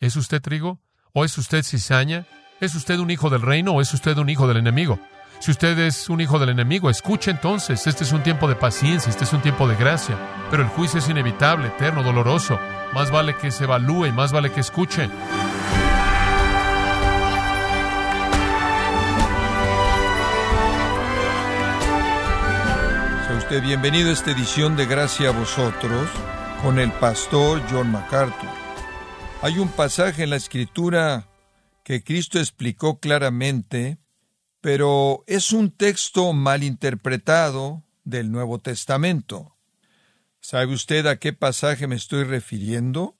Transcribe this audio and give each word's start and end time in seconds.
¿Es 0.00 0.16
usted 0.16 0.40
trigo? 0.40 0.80
¿O 1.12 1.26
es 1.26 1.36
usted 1.36 1.62
cizaña? 1.62 2.24
¿Es 2.58 2.74
usted 2.74 2.98
un 3.00 3.10
hijo 3.10 3.28
del 3.28 3.42
reino 3.42 3.72
o 3.72 3.82
es 3.82 3.92
usted 3.92 4.16
un 4.16 4.30
hijo 4.30 4.48
del 4.48 4.56
enemigo? 4.56 4.98
Si 5.40 5.50
usted 5.50 5.78
es 5.78 6.08
un 6.08 6.22
hijo 6.22 6.38
del 6.38 6.48
enemigo, 6.48 6.88
escuche 6.88 7.30
entonces, 7.30 7.86
este 7.86 8.04
es 8.04 8.12
un 8.12 8.22
tiempo 8.22 8.48
de 8.48 8.54
paciencia, 8.54 9.10
este 9.10 9.24
es 9.24 9.32
un 9.34 9.42
tiempo 9.42 9.68
de 9.68 9.76
gracia, 9.76 10.16
pero 10.50 10.62
el 10.62 10.70
juicio 10.70 11.00
es 11.00 11.08
inevitable, 11.10 11.68
eterno, 11.68 12.02
doloroso. 12.02 12.58
Más 12.94 13.10
vale 13.10 13.36
que 13.36 13.50
se 13.50 13.64
evalúe 13.64 14.10
más 14.12 14.32
vale 14.32 14.50
que 14.50 14.60
escuche. 14.60 15.06
Sea 23.26 23.36
usted 23.36 23.62
bienvenido 23.62 24.08
a 24.08 24.12
esta 24.14 24.30
edición 24.30 24.76
de 24.76 24.86
Gracia 24.86 25.28
a 25.28 25.32
vosotros 25.32 26.08
con 26.62 26.78
el 26.78 26.90
pastor 26.92 27.62
John 27.70 27.92
MacArthur. 27.92 28.59
Hay 29.42 29.58
un 29.58 29.68
pasaje 29.68 30.24
en 30.24 30.30
la 30.30 30.36
Escritura 30.36 31.26
que 31.82 32.04
Cristo 32.04 32.38
explicó 32.38 33.00
claramente, 33.00 33.96
pero 34.60 35.24
es 35.26 35.52
un 35.52 35.70
texto 35.70 36.34
mal 36.34 36.62
interpretado 36.62 37.82
del 38.04 38.30
Nuevo 38.30 38.58
Testamento. 38.58 39.56
¿Sabe 40.40 40.74
usted 40.74 41.06
a 41.06 41.16
qué 41.16 41.32
pasaje 41.32 41.86
me 41.86 41.96
estoy 41.96 42.24
refiriendo? 42.24 43.16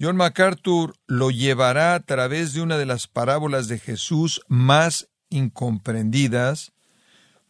John 0.00 0.16
MacArthur 0.16 0.96
lo 1.06 1.30
llevará 1.30 1.94
a 1.94 2.00
través 2.00 2.52
de 2.52 2.62
una 2.62 2.76
de 2.76 2.86
las 2.86 3.06
parábolas 3.06 3.68
de 3.68 3.78
Jesús 3.78 4.40
más 4.48 5.10
incomprendidas, 5.30 6.72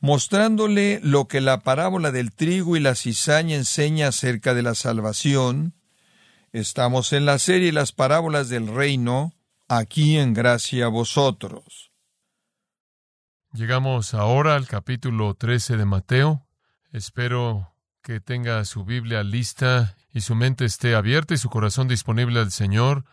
mostrándole 0.01 1.01
lo 1.03 1.29
que 1.29 1.41
la 1.41 1.61
parábola 1.61 2.13
del 2.13 2.33
trigo 2.33 2.77
y 2.77 2.81
la 2.81 2.95
cizaña 2.95 3.57
enseña 3.57 4.09
acerca 4.09 4.53
de 4.53 4.63
la 4.63 4.75
salvación. 4.75 5.73
Estamos 6.57 7.13
en 7.13 7.27
la 7.27 7.39
serie 7.39 7.71
Las 7.71 7.93
parábolas 7.93 8.49
del 8.49 8.75
reino, 8.75 9.35
aquí 9.69 10.17
en 10.17 10.33
gracia 10.33 10.87
a 10.87 10.89
vosotros. 10.89 11.93
Llegamos 13.53 14.15
ahora 14.15 14.55
al 14.55 14.67
capítulo 14.67 15.35
13 15.35 15.77
de 15.77 15.85
Mateo. 15.85 16.47
Espero 16.93 17.75
que 18.01 18.21
tenga 18.21 18.65
su 18.65 18.87
Biblia 18.87 19.23
lista 19.23 19.99
y 20.15 20.23
su 20.23 20.35
mente 20.35 20.65
esté 20.65 20.95
abierta 20.95 21.35
y 21.35 21.37
su 21.37 21.51
corazón 21.51 21.89
disponible 21.89 22.41
al 22.41 22.51
Señor, 22.51 23.05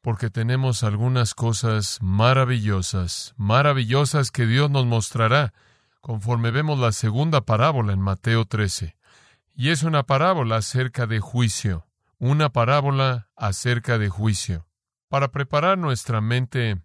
porque 0.00 0.30
tenemos 0.30 0.84
algunas 0.84 1.34
cosas 1.34 1.98
maravillosas, 2.02 3.34
maravillosas 3.36 4.30
que 4.30 4.46
Dios 4.46 4.70
nos 4.70 4.86
mostrará 4.86 5.52
conforme 6.00 6.52
vemos 6.52 6.78
la 6.78 6.92
segunda 6.92 7.40
parábola 7.40 7.94
en 7.94 8.00
Mateo 8.00 8.44
13. 8.44 8.96
Y 9.56 9.70
es 9.70 9.82
una 9.82 10.04
parábola 10.04 10.58
acerca 10.58 11.08
de 11.08 11.18
juicio, 11.18 11.84
una 12.22 12.50
parábola 12.50 13.28
acerca 13.34 13.98
de 13.98 14.08
juicio. 14.08 14.68
Para 15.08 15.32
preparar 15.32 15.76
nuestra 15.76 16.20
mente, 16.20 16.80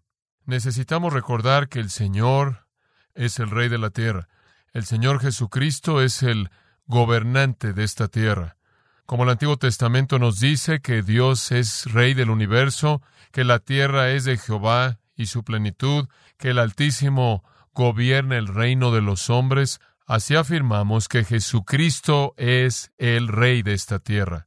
necesitamos 0.45 1.13
recordar 1.13 1.69
que 1.69 1.79
el 1.79 1.91
Señor 1.91 2.65
es 3.13 3.37
el 3.37 3.51
Rey 3.51 3.69
de 3.69 3.77
la 3.77 3.91
tierra. 3.91 4.29
El 4.73 4.85
Señor 4.85 5.19
Jesucristo 5.19 6.01
es 6.01 6.23
el 6.23 6.49
gobernante 6.87 7.73
de 7.73 7.83
esta 7.83 8.07
tierra. 8.07 8.57
Como 9.05 9.25
el 9.25 9.29
Antiguo 9.29 9.57
Testamento 9.57 10.17
nos 10.17 10.39
dice 10.39 10.81
que 10.81 11.03
Dios 11.03 11.51
es 11.51 11.85
Rey 11.85 12.15
del 12.15 12.31
universo, 12.31 13.03
que 13.31 13.43
la 13.43 13.59
tierra 13.59 14.09
es 14.09 14.25
de 14.25 14.37
Jehová 14.37 14.97
y 15.15 15.27
su 15.27 15.43
plenitud, 15.43 16.07
que 16.39 16.49
el 16.49 16.57
Altísimo 16.57 17.43
gobierna 17.75 18.37
el 18.37 18.47
reino 18.47 18.91
de 18.91 19.03
los 19.03 19.29
hombres, 19.29 19.81
así 20.07 20.35
afirmamos 20.35 21.07
que 21.07 21.23
Jesucristo 21.23 22.33
es 22.37 22.91
el 22.97 23.27
Rey 23.27 23.61
de 23.61 23.73
esta 23.73 23.99
tierra. 23.99 24.46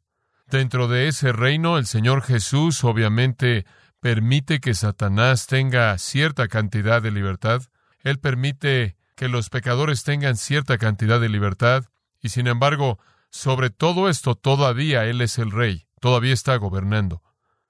Dentro 0.51 0.89
de 0.89 1.07
ese 1.07 1.31
reino, 1.31 1.79
el 1.79 1.87
Señor 1.87 2.23
Jesús 2.23 2.83
obviamente 2.83 3.67
permite 4.01 4.59
que 4.59 4.75
Satanás 4.75 5.47
tenga 5.47 5.97
cierta 5.97 6.49
cantidad 6.49 7.01
de 7.01 7.13
libertad. 7.13 7.63
Él 8.03 8.19
permite 8.19 8.97
que 9.15 9.29
los 9.29 9.49
pecadores 9.49 10.03
tengan 10.03 10.37
cierta 10.37 10.77
cantidad 10.77 11.21
de 11.21 11.29
libertad. 11.29 11.85
Y 12.21 12.31
sin 12.31 12.49
embargo, 12.49 12.99
sobre 13.31 13.71
todo 13.71 14.09
esto 14.09 14.35
todavía 14.35 15.05
Él 15.05 15.21
es 15.21 15.39
el 15.39 15.53
Rey, 15.53 15.87
todavía 16.01 16.33
está 16.33 16.57
gobernando. 16.57 17.23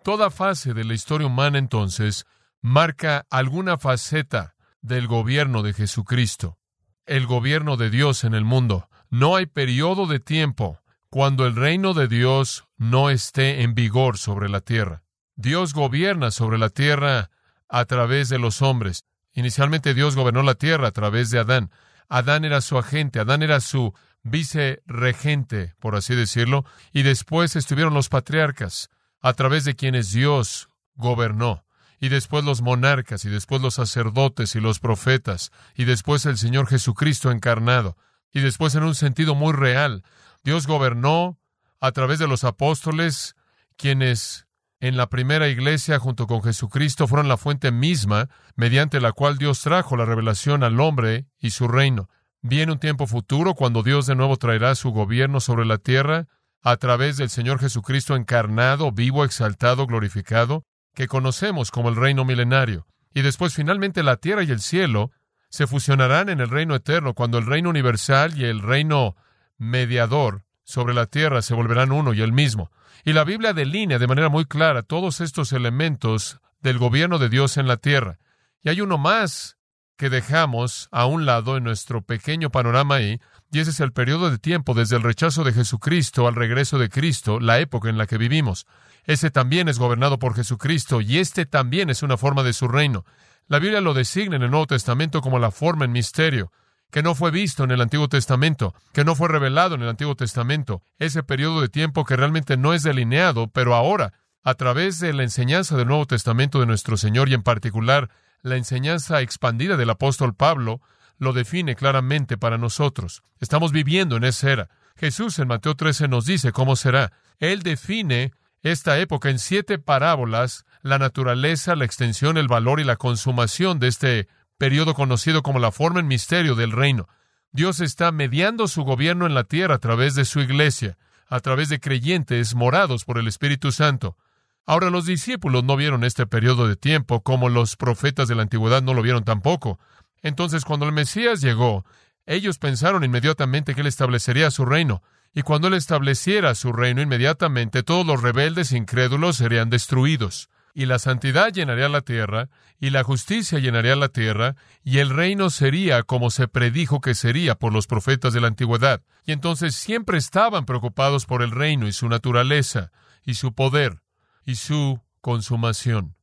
Toda 0.02 0.30
fase 0.30 0.72
de 0.72 0.84
la 0.84 0.94
historia 0.94 1.26
humana 1.26 1.58
entonces 1.58 2.24
marca 2.62 3.26
alguna 3.28 3.76
faceta 3.76 4.54
del 4.80 5.06
gobierno 5.06 5.62
de 5.62 5.74
Jesucristo, 5.74 6.58
el 7.04 7.26
gobierno 7.26 7.76
de 7.76 7.90
Dios 7.90 8.24
en 8.24 8.32
el 8.32 8.46
mundo. 8.46 8.88
No 9.10 9.36
hay 9.36 9.44
periodo 9.44 10.06
de 10.06 10.18
tiempo 10.18 10.79
cuando 11.10 11.44
el 11.44 11.56
reino 11.56 11.92
de 11.92 12.06
Dios 12.06 12.64
no 12.76 13.10
esté 13.10 13.62
en 13.62 13.74
vigor 13.74 14.16
sobre 14.16 14.48
la 14.48 14.60
tierra. 14.60 15.02
Dios 15.34 15.74
gobierna 15.74 16.30
sobre 16.30 16.56
la 16.56 16.70
tierra 16.70 17.30
a 17.68 17.84
través 17.84 18.28
de 18.28 18.38
los 18.38 18.62
hombres. 18.62 19.04
Inicialmente 19.32 19.92
Dios 19.92 20.14
gobernó 20.14 20.42
la 20.42 20.54
tierra 20.54 20.88
a 20.88 20.92
través 20.92 21.30
de 21.30 21.40
Adán. 21.40 21.70
Adán 22.08 22.44
era 22.44 22.60
su 22.60 22.78
agente, 22.78 23.18
Adán 23.18 23.42
era 23.42 23.60
su 23.60 23.92
vice-regente, 24.22 25.74
por 25.80 25.96
así 25.96 26.14
decirlo, 26.14 26.64
y 26.92 27.02
después 27.02 27.56
estuvieron 27.56 27.94
los 27.94 28.08
patriarcas, 28.08 28.88
a 29.20 29.32
través 29.32 29.64
de 29.64 29.74
quienes 29.74 30.12
Dios 30.12 30.68
gobernó, 30.94 31.64
y 31.98 32.08
después 32.08 32.44
los 32.44 32.62
monarcas, 32.62 33.24
y 33.24 33.30
después 33.30 33.62
los 33.62 33.74
sacerdotes 33.74 34.54
y 34.54 34.60
los 34.60 34.78
profetas, 34.78 35.50
y 35.74 35.84
después 35.84 36.26
el 36.26 36.38
Señor 36.38 36.66
Jesucristo 36.68 37.30
encarnado, 37.30 37.96
y 38.32 38.40
después 38.40 38.74
en 38.74 38.82
un 38.82 38.94
sentido 38.94 39.34
muy 39.34 39.52
real, 39.52 40.04
Dios 40.42 40.66
gobernó 40.66 41.38
a 41.80 41.92
través 41.92 42.18
de 42.18 42.28
los 42.28 42.44
apóstoles, 42.44 43.36
quienes 43.76 44.46
en 44.80 44.96
la 44.96 45.08
primera 45.08 45.48
iglesia 45.48 45.98
junto 45.98 46.26
con 46.26 46.42
Jesucristo 46.42 47.06
fueron 47.06 47.28
la 47.28 47.36
fuente 47.36 47.70
misma 47.70 48.28
mediante 48.56 49.00
la 49.00 49.12
cual 49.12 49.36
Dios 49.36 49.60
trajo 49.60 49.96
la 49.96 50.06
revelación 50.06 50.64
al 50.64 50.80
hombre 50.80 51.26
y 51.38 51.50
su 51.50 51.68
reino. 51.68 52.08
Viene 52.40 52.72
un 52.72 52.78
tiempo 52.78 53.06
futuro 53.06 53.54
cuando 53.54 53.82
Dios 53.82 54.06
de 54.06 54.14
nuevo 54.14 54.36
traerá 54.38 54.74
su 54.74 54.90
gobierno 54.90 55.40
sobre 55.40 55.66
la 55.66 55.76
tierra 55.76 56.28
a 56.62 56.76
través 56.78 57.18
del 57.18 57.28
Señor 57.28 57.58
Jesucristo 57.58 58.16
encarnado, 58.16 58.92
vivo, 58.92 59.24
exaltado, 59.24 59.86
glorificado, 59.86 60.64
que 60.94 61.06
conocemos 61.06 61.70
como 61.70 61.90
el 61.90 61.96
reino 61.96 62.24
milenario. 62.24 62.86
Y 63.12 63.22
después 63.22 63.54
finalmente 63.54 64.02
la 64.02 64.16
tierra 64.16 64.42
y 64.44 64.50
el 64.50 64.60
cielo 64.60 65.10
se 65.50 65.66
fusionarán 65.66 66.30
en 66.30 66.40
el 66.40 66.48
reino 66.48 66.74
eterno 66.74 67.14
cuando 67.14 67.36
el 67.36 67.46
reino 67.46 67.68
universal 67.68 68.38
y 68.38 68.44
el 68.44 68.60
reino 68.60 69.16
mediador 69.60 70.44
sobre 70.64 70.94
la 70.94 71.06
tierra 71.06 71.42
se 71.42 71.54
volverán 71.54 71.92
uno 71.92 72.14
y 72.14 72.22
el 72.22 72.32
mismo. 72.32 72.70
Y 73.04 73.12
la 73.12 73.24
Biblia 73.24 73.52
delinea 73.52 73.98
de 73.98 74.06
manera 74.06 74.28
muy 74.28 74.46
clara 74.46 74.82
todos 74.82 75.20
estos 75.20 75.52
elementos 75.52 76.40
del 76.60 76.78
gobierno 76.78 77.18
de 77.18 77.28
Dios 77.28 77.56
en 77.56 77.68
la 77.68 77.76
tierra. 77.76 78.18
Y 78.62 78.70
hay 78.70 78.80
uno 78.80 78.98
más 78.98 79.58
que 79.96 80.10
dejamos 80.10 80.88
a 80.92 81.04
un 81.06 81.26
lado 81.26 81.56
en 81.56 81.64
nuestro 81.64 82.02
pequeño 82.02 82.50
panorama 82.50 82.96
ahí, 82.96 83.20
y 83.52 83.58
ese 83.58 83.70
es 83.70 83.80
el 83.80 83.92
periodo 83.92 84.30
de 84.30 84.38
tiempo 84.38 84.72
desde 84.72 84.96
el 84.96 85.02
rechazo 85.02 85.44
de 85.44 85.52
Jesucristo 85.52 86.26
al 86.26 86.34
regreso 86.34 86.78
de 86.78 86.88
Cristo, 86.88 87.38
la 87.38 87.58
época 87.58 87.90
en 87.90 87.98
la 87.98 88.06
que 88.06 88.16
vivimos. 88.16 88.66
Ese 89.04 89.30
también 89.30 89.68
es 89.68 89.78
gobernado 89.78 90.18
por 90.18 90.34
Jesucristo, 90.34 91.02
y 91.02 91.18
este 91.18 91.44
también 91.44 91.90
es 91.90 92.02
una 92.02 92.16
forma 92.16 92.42
de 92.42 92.54
su 92.54 92.66
reino. 92.66 93.04
La 93.46 93.58
Biblia 93.58 93.82
lo 93.82 93.92
designa 93.92 94.36
en 94.36 94.42
el 94.42 94.50
Nuevo 94.50 94.68
Testamento 94.68 95.20
como 95.20 95.38
la 95.38 95.50
forma 95.50 95.84
en 95.84 95.92
misterio 95.92 96.50
que 96.90 97.02
no 97.02 97.14
fue 97.14 97.30
visto 97.30 97.64
en 97.64 97.70
el 97.70 97.80
Antiguo 97.80 98.08
Testamento, 98.08 98.74
que 98.92 99.04
no 99.04 99.14
fue 99.14 99.28
revelado 99.28 99.74
en 99.74 99.82
el 99.82 99.88
Antiguo 99.88 100.14
Testamento, 100.14 100.82
ese 100.98 101.22
periodo 101.22 101.60
de 101.60 101.68
tiempo 101.68 102.04
que 102.04 102.16
realmente 102.16 102.56
no 102.56 102.74
es 102.74 102.82
delineado, 102.82 103.48
pero 103.48 103.74
ahora, 103.74 104.12
a 104.42 104.54
través 104.54 104.98
de 104.98 105.12
la 105.12 105.22
enseñanza 105.22 105.76
del 105.76 105.88
Nuevo 105.88 106.06
Testamento 106.06 106.60
de 106.60 106.66
nuestro 106.66 106.96
Señor 106.96 107.28
y 107.28 107.34
en 107.34 107.42
particular 107.42 108.10
la 108.42 108.56
enseñanza 108.56 109.20
expandida 109.20 109.76
del 109.76 109.90
apóstol 109.90 110.34
Pablo, 110.34 110.80
lo 111.18 111.32
define 111.32 111.76
claramente 111.76 112.38
para 112.38 112.58
nosotros. 112.58 113.22
Estamos 113.38 113.72
viviendo 113.72 114.16
en 114.16 114.24
esa 114.24 114.50
era. 114.50 114.68
Jesús 114.96 115.38
en 115.38 115.48
Mateo 115.48 115.76
13 115.76 116.08
nos 116.08 116.24
dice 116.24 116.52
cómo 116.52 116.76
será. 116.76 117.12
Él 117.38 117.62
define 117.62 118.32
esta 118.62 118.98
época 118.98 119.30
en 119.30 119.38
siete 119.38 119.78
parábolas, 119.78 120.64
la 120.82 120.98
naturaleza, 120.98 121.76
la 121.76 121.84
extensión, 121.84 122.36
el 122.36 122.48
valor 122.48 122.80
y 122.80 122.84
la 122.84 122.96
consumación 122.96 123.78
de 123.78 123.88
este 123.88 124.28
periodo 124.60 124.92
conocido 124.92 125.42
como 125.42 125.58
la 125.58 125.72
forma 125.72 126.00
en 126.00 126.06
misterio 126.06 126.54
del 126.54 126.72
reino. 126.72 127.08
Dios 127.50 127.80
está 127.80 128.12
mediando 128.12 128.68
su 128.68 128.84
gobierno 128.84 129.24
en 129.24 129.32
la 129.32 129.44
tierra 129.44 129.76
a 129.76 129.78
través 129.78 130.14
de 130.14 130.26
su 130.26 130.40
iglesia, 130.40 130.98
a 131.28 131.40
través 131.40 131.70
de 131.70 131.80
creyentes 131.80 132.54
morados 132.54 133.06
por 133.06 133.16
el 133.16 133.26
Espíritu 133.26 133.72
Santo. 133.72 134.18
Ahora 134.66 134.90
los 134.90 135.06
discípulos 135.06 135.64
no 135.64 135.76
vieron 135.76 136.04
este 136.04 136.26
periodo 136.26 136.68
de 136.68 136.76
tiempo 136.76 137.22
como 137.22 137.48
los 137.48 137.76
profetas 137.76 138.28
de 138.28 138.34
la 138.34 138.42
antigüedad 138.42 138.82
no 138.82 138.92
lo 138.92 139.00
vieron 139.00 139.24
tampoco. 139.24 139.80
Entonces 140.20 140.66
cuando 140.66 140.84
el 140.84 140.92
Mesías 140.92 141.40
llegó, 141.40 141.86
ellos 142.26 142.58
pensaron 142.58 143.02
inmediatamente 143.02 143.74
que 143.74 143.80
él 143.80 143.86
establecería 143.86 144.50
su 144.50 144.66
reino, 144.66 145.02
y 145.32 145.40
cuando 145.40 145.68
él 145.68 145.74
estableciera 145.74 146.54
su 146.54 146.74
reino 146.74 147.00
inmediatamente 147.00 147.82
todos 147.82 148.06
los 148.06 148.20
rebeldes 148.20 148.72
e 148.72 148.76
incrédulos 148.76 149.38
serían 149.38 149.70
destruidos 149.70 150.50
y 150.74 150.86
la 150.86 150.98
santidad 150.98 151.52
llenaría 151.52 151.88
la 151.88 152.00
tierra, 152.00 152.48
y 152.78 152.90
la 152.90 153.02
justicia 153.02 153.58
llenaría 153.58 153.96
la 153.96 154.08
tierra, 154.08 154.56
y 154.82 154.98
el 154.98 155.10
reino 155.10 155.50
sería 155.50 156.02
como 156.02 156.30
se 156.30 156.48
predijo 156.48 157.00
que 157.00 157.14
sería 157.14 157.54
por 157.54 157.72
los 157.72 157.86
profetas 157.86 158.32
de 158.32 158.40
la 158.40 158.48
antigüedad. 158.48 159.02
Y 159.24 159.32
entonces 159.32 159.74
siempre 159.74 160.18
estaban 160.18 160.64
preocupados 160.64 161.26
por 161.26 161.42
el 161.42 161.50
reino 161.50 161.86
y 161.86 161.92
su 161.92 162.08
naturaleza, 162.08 162.90
y 163.24 163.34
su 163.34 163.52
poder, 163.54 164.02
y 164.44 164.54
su 164.54 165.00
consumación. 165.20 166.16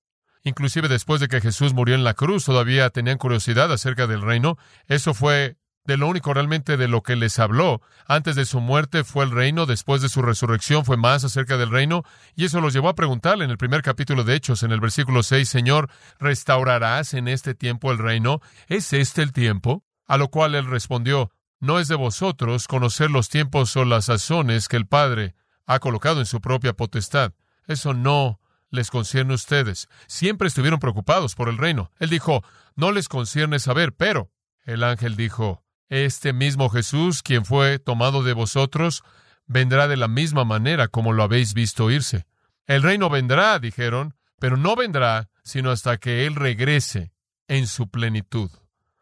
Inclusive 0.43 0.87
después 0.87 1.19
de 1.19 1.27
que 1.27 1.41
Jesús 1.41 1.73
murió 1.73 1.95
en 1.95 2.03
la 2.03 2.13
cruz, 2.13 2.45
todavía 2.45 2.89
tenían 2.89 3.17
curiosidad 3.17 3.71
acerca 3.71 4.07
del 4.07 4.21
reino. 4.21 4.57
Eso 4.87 5.13
fue 5.13 5.57
de 5.87 5.97
lo 5.97 6.07
único 6.07 6.33
realmente 6.33 6.75
de 6.75 6.89
lo 6.89 7.01
que 7.01 7.15
les 7.15 7.39
habló. 7.39 7.81
Antes 8.05 8.35
de 8.35 8.45
su 8.45 8.59
muerte 8.59 9.05
fue 9.05 9.23
el 9.23 9.31
reino, 9.31 9.65
después 9.65 10.01
de 10.01 10.09
su 10.09 10.21
resurrección 10.21 10.85
fue 10.85 10.97
más 10.97 11.23
acerca 11.23 11.57
del 11.57 11.71
reino, 11.71 12.03
y 12.35 12.45
eso 12.45 12.61
los 12.61 12.73
llevó 12.73 12.89
a 12.89 12.95
preguntarle 12.95 13.45
en 13.45 13.51
el 13.51 13.57
primer 13.57 13.81
capítulo 13.81 14.25
de 14.25 14.35
Hechos, 14.35 14.63
en 14.63 14.73
el 14.73 14.81
versículo 14.81 15.23
6, 15.23 15.47
Señor, 15.47 15.89
¿restaurarás 16.19 17.13
en 17.13 17.29
este 17.29 17.55
tiempo 17.55 17.91
el 17.91 17.97
reino? 17.97 18.41
¿Es 18.67 18.91
este 18.91 19.23
el 19.23 19.31
tiempo? 19.31 19.85
A 20.05 20.17
lo 20.17 20.27
cual 20.27 20.55
él 20.55 20.67
respondió, 20.67 21.31
no 21.59 21.79
es 21.79 21.87
de 21.87 21.95
vosotros 21.95 22.67
conocer 22.67 23.09
los 23.09 23.29
tiempos 23.29 23.75
o 23.77 23.85
las 23.85 24.05
sazones 24.05 24.67
que 24.67 24.77
el 24.77 24.87
Padre 24.87 25.35
ha 25.65 25.79
colocado 25.79 26.19
en 26.19 26.25
su 26.25 26.41
propia 26.41 26.73
potestad. 26.73 27.31
Eso 27.65 27.93
no 27.93 28.41
les 28.69 28.91
concierne 28.91 29.31
a 29.31 29.35
ustedes. 29.35 29.87
Siempre 30.07 30.49
estuvieron 30.49 30.79
preocupados 30.79 31.33
por 31.33 31.47
el 31.47 31.57
reino. 31.57 31.91
Él 31.97 32.09
dijo, 32.09 32.43
no 32.75 32.91
les 32.91 33.07
concierne 33.07 33.59
saber, 33.59 33.93
pero 33.93 34.29
el 34.65 34.83
ángel 34.83 35.15
dijo, 35.15 35.63
este 35.89 36.33
mismo 36.33 36.69
Jesús, 36.69 37.23
quien 37.23 37.45
fue 37.45 37.79
tomado 37.79 38.23
de 38.23 38.33
vosotros, 38.33 39.03
vendrá 39.45 39.87
de 39.87 39.97
la 39.97 40.07
misma 40.07 40.43
manera 40.43 40.87
como 40.87 41.13
lo 41.13 41.23
habéis 41.23 41.53
visto 41.53 41.89
irse. 41.89 42.25
El 42.65 42.83
reino 42.83 43.09
vendrá, 43.09 43.59
dijeron, 43.59 44.15
pero 44.39 44.57
no 44.57 44.75
vendrá 44.75 45.29
sino 45.43 45.71
hasta 45.71 45.97
que 45.97 46.25
Él 46.25 46.35
regrese 46.35 47.13
en 47.47 47.67
su 47.67 47.89
plenitud. 47.89 48.51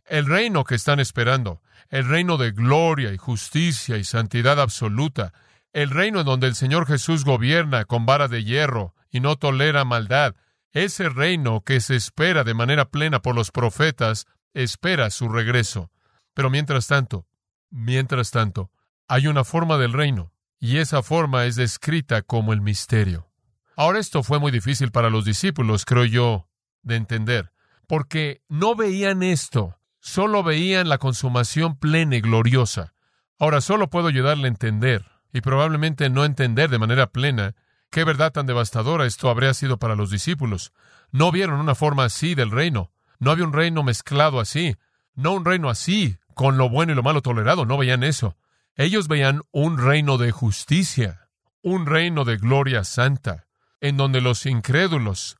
El 0.05 0.27
reino 0.27 0.63
que 0.63 0.75
están 0.75 0.99
esperando, 0.99 1.61
el 1.89 2.07
reino 2.07 2.37
de 2.37 2.51
gloria 2.51 3.11
y 3.11 3.17
justicia 3.17 3.97
y 3.97 4.03
santidad 4.03 4.59
absoluta, 4.59 5.33
el 5.73 5.89
reino 5.89 6.19
en 6.19 6.25
donde 6.25 6.47
el 6.47 6.55
Señor 6.55 6.85
Jesús 6.85 7.25
gobierna 7.25 7.85
con 7.85 8.05
vara 8.05 8.27
de 8.27 8.43
hierro 8.43 8.93
y 9.09 9.19
no 9.19 9.35
tolera 9.35 9.83
maldad, 9.83 10.35
ese 10.71 11.09
reino 11.09 11.61
que 11.61 11.79
se 11.79 11.95
espera 11.95 12.43
de 12.43 12.53
manera 12.53 12.85
plena 12.85 13.21
por 13.21 13.33
los 13.33 13.49
profetas, 13.49 14.27
espera 14.53 15.09
su 15.09 15.29
regreso. 15.29 15.89
Pero 16.35 16.51
mientras 16.51 16.85
tanto, 16.85 17.25
mientras 17.71 18.29
tanto, 18.29 18.69
hay 19.07 19.25
una 19.25 19.43
forma 19.43 19.77
del 19.77 19.93
reino, 19.93 20.31
y 20.59 20.77
esa 20.77 21.01
forma 21.01 21.45
es 21.45 21.55
descrita 21.55 22.21
como 22.21 22.53
el 22.53 22.61
misterio. 22.61 23.27
Ahora 23.75 23.99
esto 23.99 24.21
fue 24.21 24.39
muy 24.39 24.51
difícil 24.51 24.91
para 24.91 25.09
los 25.09 25.25
discípulos, 25.25 25.85
creo 25.85 26.05
yo, 26.05 26.47
de 26.83 26.97
entender, 26.97 27.51
porque 27.87 28.41
no 28.49 28.75
veían 28.75 29.23
esto, 29.23 29.79
solo 29.99 30.43
veían 30.43 30.89
la 30.89 30.97
consumación 30.97 31.77
plena 31.77 32.17
y 32.17 32.21
gloriosa. 32.21 32.93
Ahora 33.39 33.61
solo 33.61 33.89
puedo 33.89 34.07
ayudarle 34.07 34.45
a 34.45 34.49
entender, 34.49 35.05
y 35.31 35.41
probablemente 35.41 36.09
no 36.09 36.25
entender 36.25 36.69
de 36.69 36.79
manera 36.79 37.07
plena, 37.07 37.55
qué 37.89 38.03
verdad 38.03 38.33
tan 38.33 38.45
devastadora 38.45 39.05
esto 39.05 39.29
habría 39.29 39.53
sido 39.53 39.77
para 39.77 39.95
los 39.95 40.11
discípulos. 40.11 40.73
No 41.11 41.31
vieron 41.31 41.61
una 41.61 41.75
forma 41.75 42.03
así 42.03 42.35
del 42.35 42.51
reino, 42.51 42.91
no 43.19 43.31
había 43.31 43.45
un 43.45 43.53
reino 43.53 43.83
mezclado 43.83 44.41
así, 44.41 44.75
no 45.15 45.33
un 45.33 45.45
reino 45.45 45.69
así, 45.69 46.17
con 46.35 46.57
lo 46.57 46.69
bueno 46.69 46.91
y 46.91 46.95
lo 46.95 47.01
malo 47.01 47.21
tolerado, 47.21 47.65
no 47.65 47.77
veían 47.77 48.03
eso. 48.03 48.37
Ellos 48.75 49.07
veían 49.07 49.41
un 49.51 49.77
reino 49.77 50.17
de 50.17 50.31
justicia, 50.31 51.29
un 51.61 51.85
reino 51.85 52.25
de 52.25 52.37
gloria 52.37 52.83
santa, 52.83 53.47
en 53.79 53.97
donde 53.97 54.21
los 54.21 54.45
incrédulos 54.45 55.37